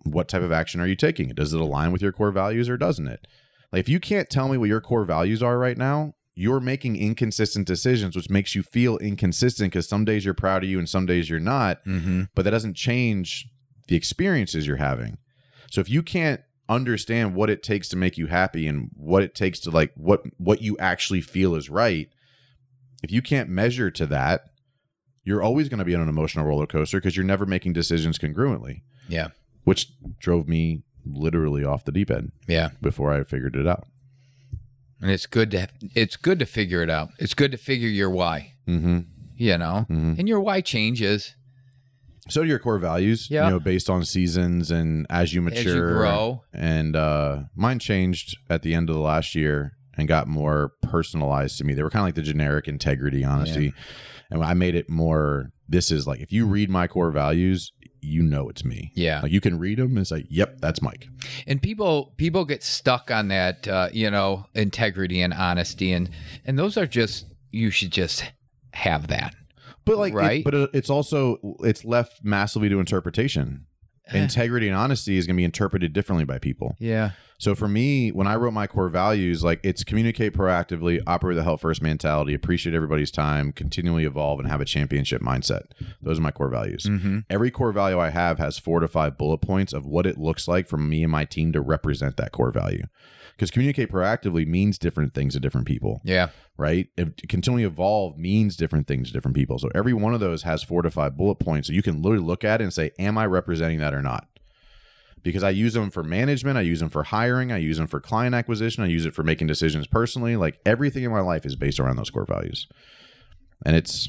[0.04, 1.28] what type of action are you taking?
[1.28, 3.26] Does it align with your core values or doesn't it?
[3.72, 6.96] Like, if you can't tell me what your core values are right now, you're making
[6.96, 10.88] inconsistent decisions, which makes you feel inconsistent because some days you're proud of you and
[10.88, 12.22] some days you're not Mm-hmm.
[12.34, 13.46] but that doesn't change
[13.90, 15.18] the experiences you're having.
[15.70, 19.34] So if you can't understand what it takes to make you happy and what it
[19.34, 22.08] takes to like what what you actually feel is right,
[23.02, 24.44] if you can't measure to that,
[25.24, 28.18] you're always going to be on an emotional roller coaster because you're never making decisions
[28.18, 29.28] congruently, Yeah.
[29.64, 29.88] which
[30.20, 32.70] drove me literally off the deep end Yeah.
[32.80, 33.86] before I figured it out.
[35.00, 37.08] And it's good to it's good to figure it out.
[37.18, 39.00] It's good to figure your why, Mm-hmm.
[39.36, 39.86] you know.
[39.90, 40.18] Mhm.
[40.20, 41.34] And your why changes
[42.30, 43.44] So do your core values, Yeah.
[43.46, 46.44] you know, based on seasons and as you mature, as you grow.
[46.52, 51.58] and uh, mine changed at the end of the last year and got more personalized
[51.58, 51.74] to me.
[51.74, 53.74] They were kind of like the generic integrity, honesty.
[54.30, 57.72] And I made it more this is like if you read my core values,
[58.02, 58.92] you know it's me.
[58.94, 59.20] Yeah.
[59.20, 61.06] Like you can read them and say, "Yep, that's Mike."
[61.46, 66.08] and people people get stuck on that uh, you know integrity and honesty and
[66.46, 68.24] and those are just you should just
[68.72, 69.34] have that
[69.84, 70.44] But like, it- Right.
[70.44, 73.66] but it's also it's left massively to interpretation.
[74.12, 76.74] Integrity and honesty is going to be interpreted differently by people.
[76.80, 81.36] yeah So for me, when I wrote my core values, like it's communicate proactively, operate
[81.36, 85.62] the health first mentality, appreciate everybody's time, continually evolve, and have a championship mindset.
[86.02, 86.86] Those are my core values.
[86.86, 87.18] mm-hmm.
[87.30, 90.48] Every core value I have has four to five bullet points of what it looks
[90.48, 92.86] like for me and my team to represent that core value.
[93.40, 96.28] Because communicate proactively means different things to different people yeah
[96.60, 96.88] right?
[96.98, 99.58] If continually evolve means different things to different people.
[99.58, 101.66] So every one of those has four to five bullet points.
[101.66, 104.28] So you can literally look at it and say, Am I representing that or not?
[105.22, 107.98] Because I use them for management, I use them for hiring, I use them for
[107.98, 110.36] client acquisition, I use it for making decisions personally.
[110.36, 112.68] Like everything in my life is based around those core values.
[113.64, 114.08] And it's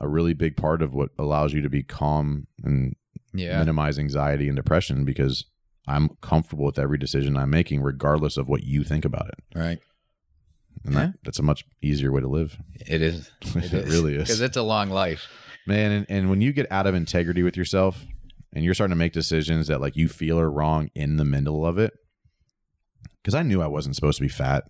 [0.00, 2.94] a really big part of what allows you to be calm and
[3.34, 5.44] yeah minimize anxiety and depression because
[5.88, 9.58] I'm comfortable with every decision I'm making, regardless of what you think about it.
[9.58, 9.78] right
[10.84, 11.00] And Yeah.
[11.06, 12.56] that, that's a much easier way to live.
[12.86, 14.24] it is It really is.
[14.24, 15.26] because it's a long life
[15.66, 18.04] Man, and, and when you get out of integrity with yourself
[18.54, 21.66] and you're starting to make decisions that like you feel are wrong in the middle
[21.66, 21.92] of it,
[23.22, 24.64] because I knew I wasn't supposed to be fat.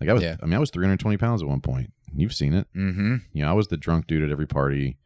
[0.00, 0.36] Like I was, Yeah.
[0.42, 1.92] I mean, I was 320 pounds at one point.
[2.14, 2.66] You've seen it.
[2.76, 4.98] mm-hmm You know, I was the drunk dude at every party.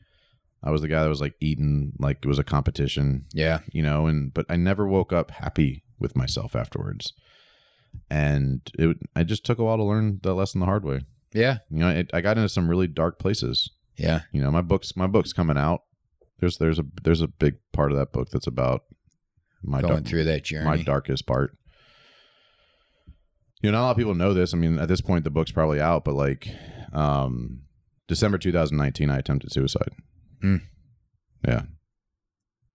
[0.66, 3.26] I was the guy that was like eating like it was a competition.
[3.32, 3.60] yeah.
[3.72, 7.12] You know, and but I never woke up happy with myself afterwards.
[8.10, 11.00] And it, I just took a while to learn that lesson the hard way.
[11.32, 11.58] yeah.
[11.70, 13.70] You know, it, I got into some really dark places.
[13.96, 14.22] Yeah.
[14.32, 15.82] You know my books my book's coming out.
[16.40, 18.82] There's there's a there's a big part of that book that's about
[19.62, 20.64] my going dark, through that journey.
[20.66, 21.56] my darkest part.
[23.62, 24.52] You know not a lot of people know this.
[24.52, 26.48] I mean at this point the book's probably out but like
[26.92, 27.60] um
[28.08, 29.90] december 2019 i attempted suicide
[30.40, 30.56] Hmm.
[31.46, 31.62] yeah.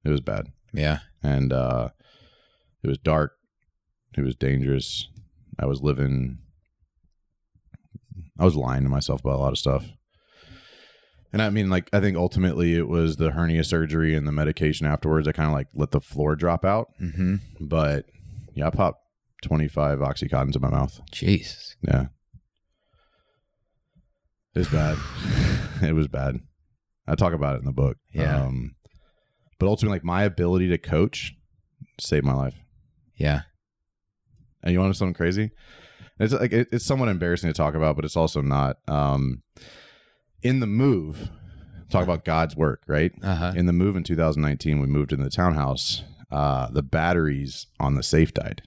[0.03, 0.47] It was bad.
[0.74, 0.99] Yeah.
[1.22, 1.89] And uh
[2.84, 3.34] it was dark.
[4.18, 5.07] It was dangerous.
[5.59, 6.39] I was living
[8.39, 9.86] i was lying to myself about a lot of stuff.
[11.32, 14.88] And i mean like i think ultimately it was the hernia surgery and the medication
[14.88, 16.89] afterwards I kind of like let the floor drop out.
[17.01, 17.36] Mm-hmm.
[17.59, 18.05] But
[18.55, 18.99] yeah i popped
[19.43, 20.99] 25 oxycontins in my mouth.
[21.12, 21.76] Jesus.
[21.82, 22.07] Yeah.
[24.55, 24.97] It was bad.
[25.84, 26.41] It was bad
[27.12, 28.43] i talk about it in the book Yeah.
[28.45, 28.76] um
[29.59, 31.36] but ultimately like my ability to coach
[31.99, 32.55] saved my life
[33.16, 33.41] yeah
[34.64, 35.49] and you want to know something crazy?
[36.20, 38.78] It's like it, it's somewhat embarrassing to talk about, but it's also not.
[38.88, 39.41] Um,
[40.43, 41.32] in the move,
[41.89, 43.12] talk about God's work, right?
[43.24, 46.03] uh-huh In the move in 2019, we moved into the townhouse.
[46.30, 48.62] Uh, the batteries on the safe died.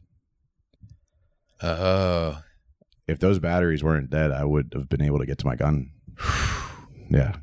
[1.62, 2.42] oh
[3.06, 5.90] If those batteries weren't dead, I would have been able to get to my gun.
[7.08, 7.36] yeah.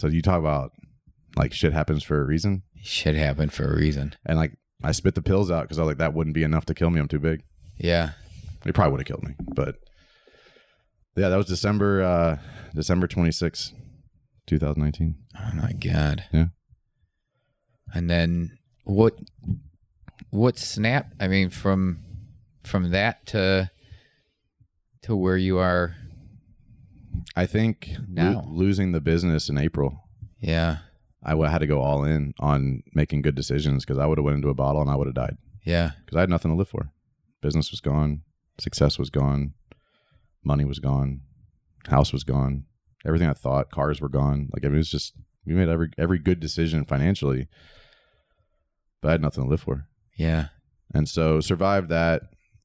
[0.00, 0.72] So you talk about
[1.36, 5.14] like shit happens for a reason, shit happened for a reason and like I spit
[5.14, 7.00] the pills out because I was like that wouldn't be enough to kill me.
[7.00, 7.42] I'm too big.
[7.76, 8.12] yeah
[8.64, 9.76] It probably would have killed me, but
[11.16, 12.38] yeah, that was December uh
[12.74, 13.74] December 26,
[14.46, 15.16] 2019.
[15.38, 16.24] Oh my god.
[16.32, 16.46] Yeah.
[17.92, 19.18] And then what
[20.30, 21.98] what snap I mean from
[22.64, 23.70] from that to
[25.02, 25.96] to where you are
[27.36, 28.44] I think lo- Now.
[28.48, 30.08] losing the business in April,
[30.40, 30.78] yeah.
[31.22, 34.24] I w- had to go all in on making good decisions because I would have
[34.24, 35.90] went into a bottle and I would have died Yeah.
[36.04, 36.92] because I had nothing to live for.
[37.42, 38.22] Business was gone,
[38.58, 39.52] success was gone,
[40.44, 41.20] money was gone,
[41.88, 42.64] house was gone,
[43.04, 44.48] everything I thought, cars were gone.
[44.52, 45.14] Like I mean, it was just
[45.46, 47.48] we made every every good decision financially,
[49.02, 49.86] but I had nothing to live for.
[50.16, 50.48] Yeah.
[50.94, 52.22] and so survived that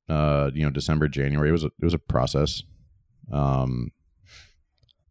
[0.09, 2.61] uh you know december january it was a, it was a process
[3.31, 3.89] um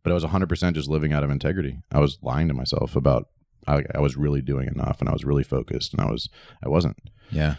[0.05, 3.29] but i was 100% just living out of integrity i was lying to myself about
[3.67, 6.29] I, I was really doing enough and i was really focused and i was
[6.65, 6.97] i wasn't
[7.33, 7.57] Yeah.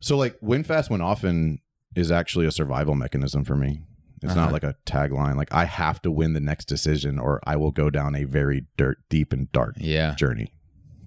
[0.00, 1.60] so like win fast win often
[1.94, 3.82] is actually a survival mechanism for me
[4.22, 4.46] it's Uh-huh.
[4.46, 7.70] not like a tagline like i have to win the next decision or i will
[7.70, 10.14] go down a very dirt deep and dark Yeah.
[10.16, 10.52] journey.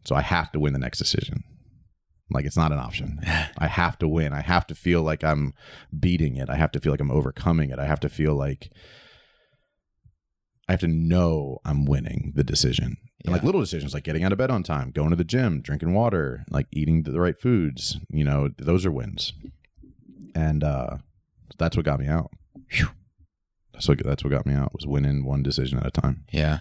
[0.06, 1.44] So I have to win the next decision.
[2.32, 3.20] Like it's not an option.
[3.58, 4.34] I have to win.
[4.34, 5.54] I have to feel like I'm
[6.00, 6.50] beating it.
[6.50, 7.78] I have to feel like I'm overcoming it.
[7.78, 8.72] I have to feel like
[10.68, 12.98] I have to know I'm winning the decision.
[13.24, 15.62] And like little decisions like getting out of bed on time, going to the gym,
[15.62, 19.34] drinking water, like eating the right foods, you know, those are wins.
[20.34, 20.98] And uh
[21.58, 22.32] that's what got me out.
[22.70, 22.90] Phew.
[23.74, 26.24] That's what that's what got me out was winning one decision at a time.
[26.32, 26.60] Yeah.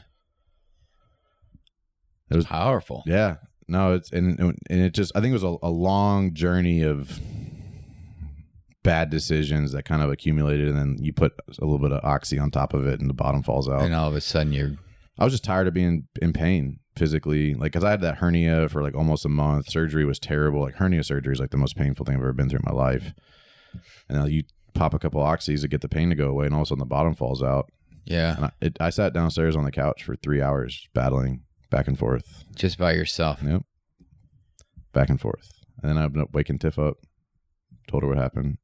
[2.30, 3.02] It was Powerful.
[3.06, 3.36] Yeah.
[3.66, 7.20] No, it's and and it just I think it was a, a long journey of
[8.82, 12.38] bad decisions that kind of accumulated, and then you put a little bit of oxy
[12.38, 13.82] on top of it, and the bottom falls out.
[13.82, 14.72] And all of a sudden you're
[15.18, 18.68] I was just tired of being in pain physically, like because I had that hernia
[18.70, 19.68] for like almost a month.
[19.70, 20.62] Surgery was terrible.
[20.62, 22.78] Like hernia surgery is like the most painful thing I've ever been through in my
[22.78, 23.12] life.
[24.08, 26.54] And now you pop a couple oxys to get the pain to go away, and
[26.54, 27.70] all of a sudden the bottom falls out.
[28.06, 31.86] yeah, And I, it, I sat downstairs on the couch for three hours battling back
[31.86, 33.40] and forth, just by yourself.
[33.44, 33.62] Yep.
[34.92, 35.50] back and forth.
[35.82, 36.96] And then I ended up waking Tiff up,
[37.88, 38.58] told her what happened.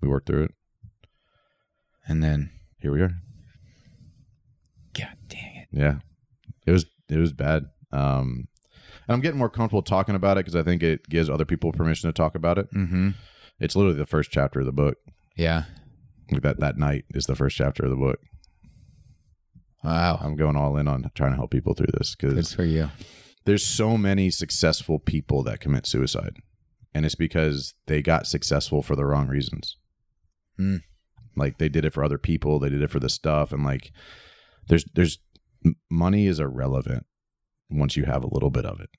[0.00, 0.54] We worked through it.
[2.06, 3.14] And then Here we are.
[4.94, 5.68] God dang it.
[5.72, 5.96] Yeah,
[6.66, 7.64] it was it was bad.
[7.92, 8.48] Um,
[9.08, 11.72] and I'm getting more comfortable talking about it because I think it gives other people
[11.72, 12.72] permission to talk about it.
[12.72, 13.10] Mm-hmm.
[13.60, 14.96] It's literally the first chapter of the book.
[15.36, 15.64] Yeah.
[16.30, 18.18] That that night is the first chapter of the book.
[19.84, 20.18] Wow.
[20.20, 22.90] I'm going all in on trying to help people through this because for you.
[23.44, 26.38] there's so many successful people that commit suicide,
[26.92, 29.76] and it's because they got successful for the wrong reasons.
[30.58, 30.76] Hmm.
[31.36, 33.92] Like they did it for other people, they did it for the stuff, and like
[34.68, 35.18] there's there's
[35.90, 37.04] money is irrelevant
[37.70, 38.90] once you have a little bit of it.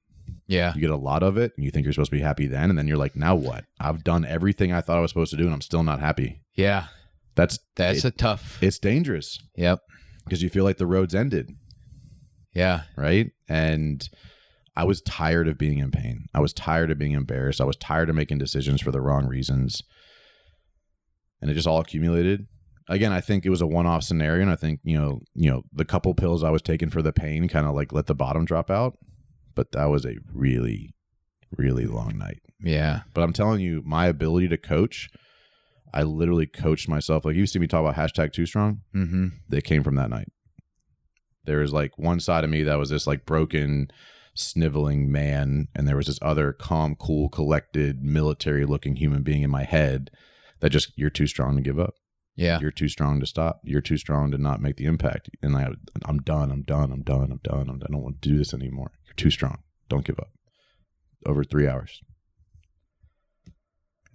[0.47, 0.74] Yeah.
[0.76, 2.70] You get a lot of it, and you think you're supposed to be happy then,
[2.70, 3.66] and then you're like, now what?
[3.80, 6.41] I've done everything I thought I was supposed to do, and I'm still not happy.
[6.55, 6.88] Yeah.
[7.36, 8.58] That's That's it- a tough.
[8.62, 9.80] it's dangerous Yep.
[10.26, 11.51] because you feel like the road's ended,
[12.53, 12.84] Yeah.
[12.95, 13.32] right?
[13.47, 14.08] And
[14.76, 16.26] I was tired of being in pain.
[16.34, 17.62] I was tired of being embarrassed.
[17.62, 19.82] I was tired of making decisions for the wrong reasons,
[21.42, 22.48] and it just all accumulated.
[22.90, 25.64] Again, I think it was a one-off scenario, and I think you know, you know,
[25.74, 28.46] the couple pills I was taking for the pain kind of like let the bottom
[28.46, 28.98] drop out,
[29.56, 30.94] but that was a really,
[31.58, 32.40] really long night.
[32.62, 33.02] Yeah.
[33.14, 35.10] But I'm telling you, my ability to coach,
[35.94, 37.26] I literally coached myself.
[37.26, 38.82] Like you see me talk about hashtag too strong.
[38.96, 39.28] Mm-hmm.
[39.50, 40.28] They came from that night.
[41.46, 43.90] There was like one side of me that was this like broken,
[44.34, 49.50] sniveling man, and there was this other calm, cool, collected, military looking human being in
[49.50, 50.10] my head
[50.60, 51.95] that just you're too strong to give up.
[52.36, 52.60] Yeah.
[52.60, 53.62] You're too strong to stop.
[53.64, 55.30] You're too strong to not make the impact.
[55.41, 55.70] And I,
[56.05, 56.51] I'm done.
[56.51, 56.91] I'm done.
[56.91, 57.32] I'm done.
[57.32, 57.68] I'm done.
[57.70, 58.91] I'm, I don't want to do this anymore.
[59.05, 59.58] You're too strong.
[59.89, 60.30] Don't give up.
[61.26, 61.99] Over three hours.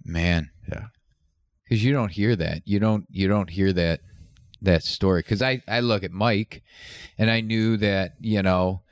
[0.05, 0.51] Man.
[0.71, 0.85] Yeah.
[1.63, 2.61] Because you don't hear that.
[2.65, 3.05] You don't.
[3.09, 4.01] You don't hear that.
[4.61, 5.19] That story.
[5.19, 6.63] Because I I look at Mike,
[7.17, 8.83] and I knew that you know,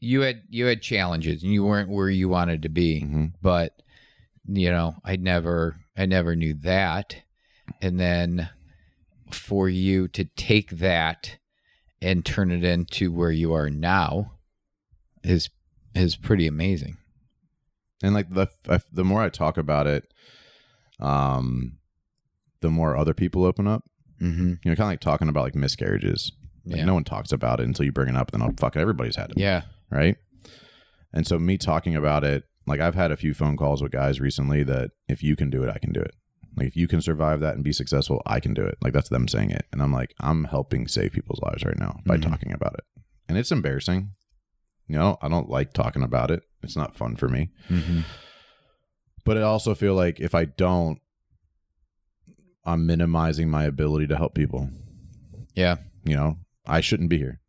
[0.00, 3.00] you had you had challenges and you weren't where you wanted to be.
[3.00, 3.74] hmm but
[4.48, 7.16] you know i never i never knew that
[7.80, 8.48] and then
[9.30, 11.38] for you to take that
[12.00, 14.32] and turn it into where you are now
[15.22, 15.50] is
[15.94, 16.96] is pretty amazing
[18.02, 18.48] and like the
[18.92, 20.12] the more I talk about it,
[20.98, 21.78] um,
[22.60, 23.84] the more other people open up.
[24.20, 24.54] mm-hmm.
[24.62, 26.32] You know, kind of like talking about like miscarriages.
[26.64, 28.54] Like yeah no one talks about it until you bring it up, and then oh,
[28.58, 30.16] fucking everybody's had it, yeah right?
[31.12, 34.20] And so me talking about it, like I've had a few phone calls with guys
[34.20, 36.14] recently that if you can do it, I can do it.
[36.56, 38.76] Like if you can survive that and be successful, I can do it.
[38.82, 42.00] Like that's them saying it, and I'm like, I'm helping save people's lives right now
[42.06, 42.22] by Mhm.
[42.30, 42.84] talking about it,
[43.28, 44.10] and it's embarrassing.
[44.88, 46.42] You know, I don't like talking about it.
[46.62, 47.50] It's not fun for me.
[47.70, 48.00] mm-hmm.
[49.24, 50.98] but I also feel like if I don't,
[52.64, 54.68] I'm minimizing my ability to help people.
[55.54, 57.40] yeah You know, I shouldn't be here.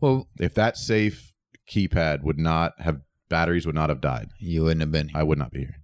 [0.00, 1.32] well If that safe
[1.70, 3.00] keypad would not have
[3.30, 5.18] batteries would not have died, you wouldn't have been here.
[5.18, 5.76] I would not be here.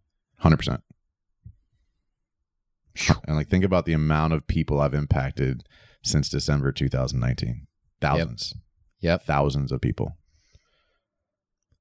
[0.44, 0.80] 100%.
[3.26, 5.64] And like think about the amount of people I've impacted
[6.02, 7.66] since December 2019.
[8.00, 8.54] Thousands.
[9.00, 9.24] Yep.
[9.24, 10.16] Thousands of people.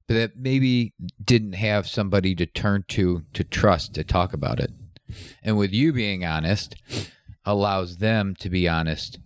[0.07, 0.93] but that maybe
[1.23, 4.71] didn't have somebody to turn to to trust to talk about it
[5.43, 6.75] and with you being honest
[7.45, 9.17] allows them to be honest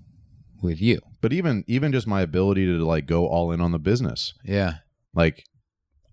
[0.61, 3.79] with you But even even just my ability to like go all in on the
[3.79, 4.33] business.
[4.43, 4.75] yeah
[5.13, 5.43] Like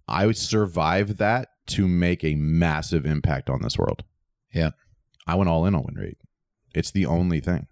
[0.09, 4.05] I would survive that to make a massive impact on this world.
[4.53, 4.71] Yeah.
[5.27, 6.19] I went all in on win rate.
[6.75, 7.67] It's the only thing.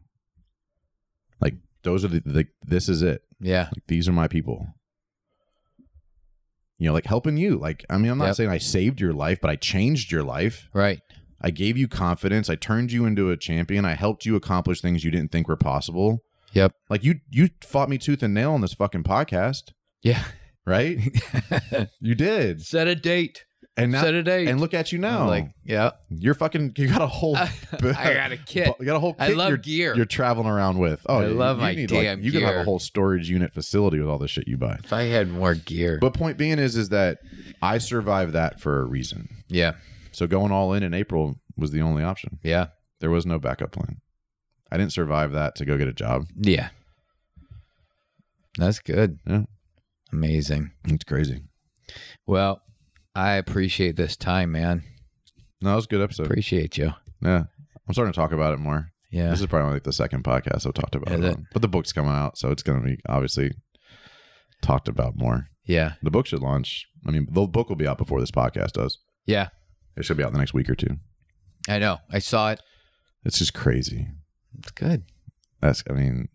[1.41, 3.23] Like those are the, the this is it.
[3.41, 4.67] yeah Like these are my people.
[6.79, 7.57] You know, like helping you.
[7.57, 8.37] Like I mean, I'm not Yep.
[8.37, 10.69] saying I saved your life, but I changed your life.
[10.73, 11.01] right
[11.41, 12.49] I gave you confidence.
[12.49, 13.85] I turned you into a champion.
[13.85, 16.23] I helped you accomplish things you didn't think were possible.
[16.53, 16.73] Yep.
[16.89, 19.73] Like you you fought me tooth and nail on this fucking podcast,
[20.03, 20.25] yeah
[20.67, 20.99] right?
[22.01, 22.63] you did.
[22.63, 23.45] set a date
[23.77, 25.23] And now set a date and look at you now.
[25.23, 27.51] I'm like yeah you're fucking you got a whole i
[27.81, 30.79] got a kit you got a whole kit i love you're, gear you're traveling around
[30.79, 31.05] with.
[31.09, 33.29] Oh, I you- love you my need, like- damn You can have a whole storage
[33.29, 34.79] unit facility with all the shit you buy.
[34.85, 37.19] if i had more gear But point being is is that
[37.63, 39.29] I survived that for a reason.
[39.49, 39.73] yeah
[40.13, 42.39] So going all in in April was the only option.
[42.43, 42.67] yeah
[43.01, 44.01] There was no backup plan.
[44.71, 46.27] I didn't survive that to go get a job.
[46.37, 46.69] yeah
[48.59, 49.45] that's good Yeah.
[50.15, 51.43] Amazing It's crazy.
[52.27, 52.63] well
[53.15, 54.83] i appreciate this time man
[55.61, 56.27] No, it was a good episode.
[56.27, 57.45] appreciate you Yeah,
[57.87, 58.91] I'm starting to talk about it more.
[59.11, 59.31] Yeah.
[59.31, 61.37] This is probably like the second podcast I've talked about it, it?
[61.53, 63.53] But the book's coming out, so it's going to be obviously
[64.61, 65.49] talked about more.
[65.65, 65.93] Yeah.
[66.03, 66.87] The book should launch.
[67.07, 68.99] I mean, the book will be out before this podcast does.
[69.25, 69.49] Yeah.
[69.97, 70.97] It should be out in the next week or two.
[71.69, 71.99] I know.
[72.11, 72.61] I saw it.
[73.25, 74.09] It's just crazy.
[74.59, 75.05] It's good.
[75.61, 76.29] That's, I mean,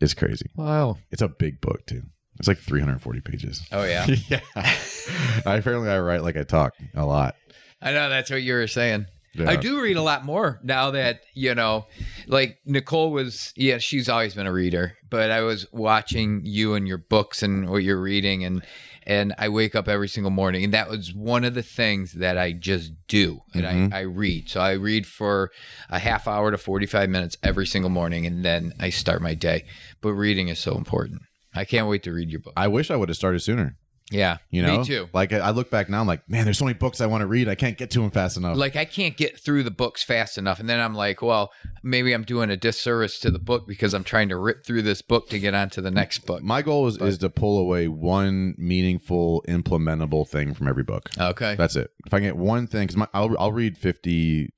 [0.00, 0.46] it's crazy.
[0.56, 0.98] Wow.
[1.10, 2.02] It's a big book too.
[2.38, 3.66] It's like 340 pages.
[3.70, 4.06] Oh yeah.
[4.28, 4.40] yeah.
[4.56, 7.36] I apparently I write like I talk a lot.
[7.82, 9.06] I know that's what you were saying.
[9.34, 9.50] Yeah.
[9.50, 11.86] I do read a lot more now that, you know,
[12.26, 16.88] like Nicole was, yeah, she's always been a reader, but I was watching you and
[16.88, 18.64] your books and what you're reading and
[19.10, 22.38] and I wake up every single morning and that was one of the things that
[22.38, 23.92] I just do and Mhm.
[23.92, 24.48] I, I read.
[24.48, 25.50] So I read for
[25.88, 29.64] a half hour to 45 minutes every single morning and then I start my day.
[30.00, 31.22] But reading is so important.
[31.52, 32.52] I can't wait to read your book.
[32.56, 33.76] I wish I would have started sooner.
[34.10, 34.38] Yeah.
[34.50, 35.08] You know, Me too.
[35.12, 37.26] Like I look back now, I'm like, man, there's so many books I want to
[37.26, 37.48] read.
[37.48, 38.56] I can't get to them fast enough.
[38.56, 41.52] like I can't get through the books fast enough, and then I'm like, well,
[41.82, 45.00] maybe I'm doing a disservice to the book because I'm trying to rip through this
[45.02, 46.42] book to get onto the next book.
[46.42, 51.08] My goal is, is to pull away one meaningful, implementable thing from every book.
[51.18, 51.54] Okay.
[51.54, 51.90] That's it.
[52.06, 54.52] If I get one thing, because I'll, I'll read 50,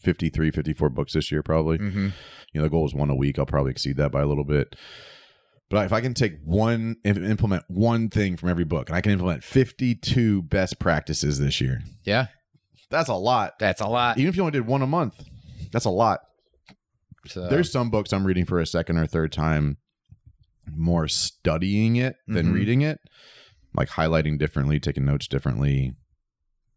[0.00, 1.78] 53, 54 books this year, probably.
[1.78, 2.08] hmm
[2.52, 3.38] You know, the goal is one a week.
[3.38, 4.76] I'll probably exceed that by a little bit.
[5.68, 9.10] But if I can take one, implement one thing from every book, and I can
[9.12, 12.28] implement 52 best practices this year, Yeah,
[12.88, 13.58] that's a lot.
[13.58, 14.16] that's a lot.
[14.18, 15.24] Even if you only did one a month,
[15.72, 16.20] that's a lot.
[17.26, 19.78] So, There's some books I'm reading for a second or third time,
[20.72, 22.54] more studying it than Mhm.
[22.54, 23.00] reading it,
[23.74, 25.96] like highlighting differently, taking notes differently,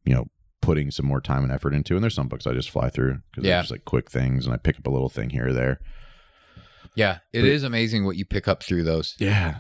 [0.06, 0.26] you know,
[0.62, 1.94] putting some more time and effort into.
[1.96, 3.54] And there's some books I just fly through because Yeah.
[3.58, 5.80] they're just like quick things, and I pick up a little thing here or there.
[7.00, 9.16] Yeah, it is amazing what you pick up through those.
[9.20, 9.60] Yeah.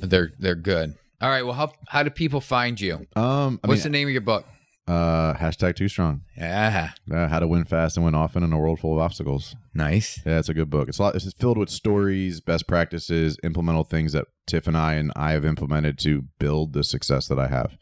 [0.00, 0.94] They're they're good.
[1.20, 1.42] All right.
[1.46, 3.06] Well, how how do people find you?
[3.16, 3.58] Um.
[3.64, 4.44] I What's mean, the name of your book?
[4.86, 6.20] uh, hashtag too strong.
[6.36, 9.56] Yeah, Uh, how to win fast and win often in a world full of obstacles.
[9.72, 10.20] nice.
[10.26, 10.88] Yeah, it's a good book.
[10.90, 11.14] It's a lot.
[11.16, 15.46] It's filled with stories, best practices, implemental things that Tiff and I and I have
[15.46, 17.78] implemented to build the success that I have.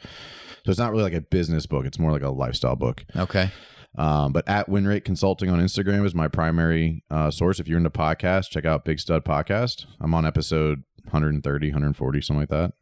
[0.64, 1.84] So it's not really like a business book.
[1.86, 3.05] It's more like a lifestyle book.
[3.16, 3.50] Okay.
[3.97, 7.61] Um, but at Win Rate Consulting on Instagram is my primary uh, source.
[7.61, 9.84] If you're into podcasts, check out Big Stud Podcast.
[10.01, 12.72] I'm on episode 130, 140, something like that.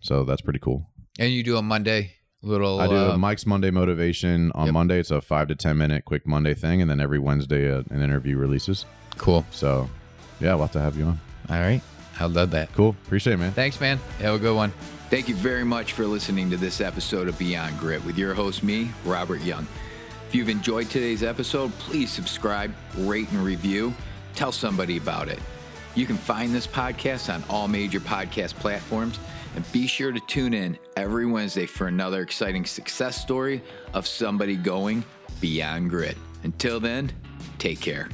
[0.00, 0.86] So that's pretty cool.
[1.18, 2.12] And you do a Monday
[2.42, 2.80] little.
[2.80, 4.72] I do uh, a Mike's Monday Motivation on Yep.
[4.72, 5.00] Monday.
[5.00, 6.80] It's a five to 10 minute quick Monday thing.
[6.80, 8.86] And then every Wednesday, uh, an interview releases.
[9.18, 9.44] cool.
[9.50, 9.90] So
[10.40, 11.20] yeah, we'll have to have you on.
[11.50, 11.80] All right.
[12.20, 12.72] I love that.
[12.74, 12.90] Cool.
[13.06, 13.52] Appreciate it, man.
[13.52, 13.98] Thanks, man.
[14.20, 14.72] Have a good one.
[15.10, 18.62] Thank you very much for listening to this episode of Beyond Grit with your host,
[18.62, 19.66] me, Robert Young.
[20.30, 23.92] If you've enjoyed today's episode, please subscribe, rate, and review.
[24.36, 25.40] Tell somebody about it.
[25.96, 29.18] You can find this podcast on all major podcast platforms
[29.56, 33.60] and be sure to tune in every Wednesday for another exciting success story
[33.92, 35.02] of somebody going
[35.40, 36.16] beyond grit.
[36.44, 37.10] Until then,
[37.58, 38.08] take care.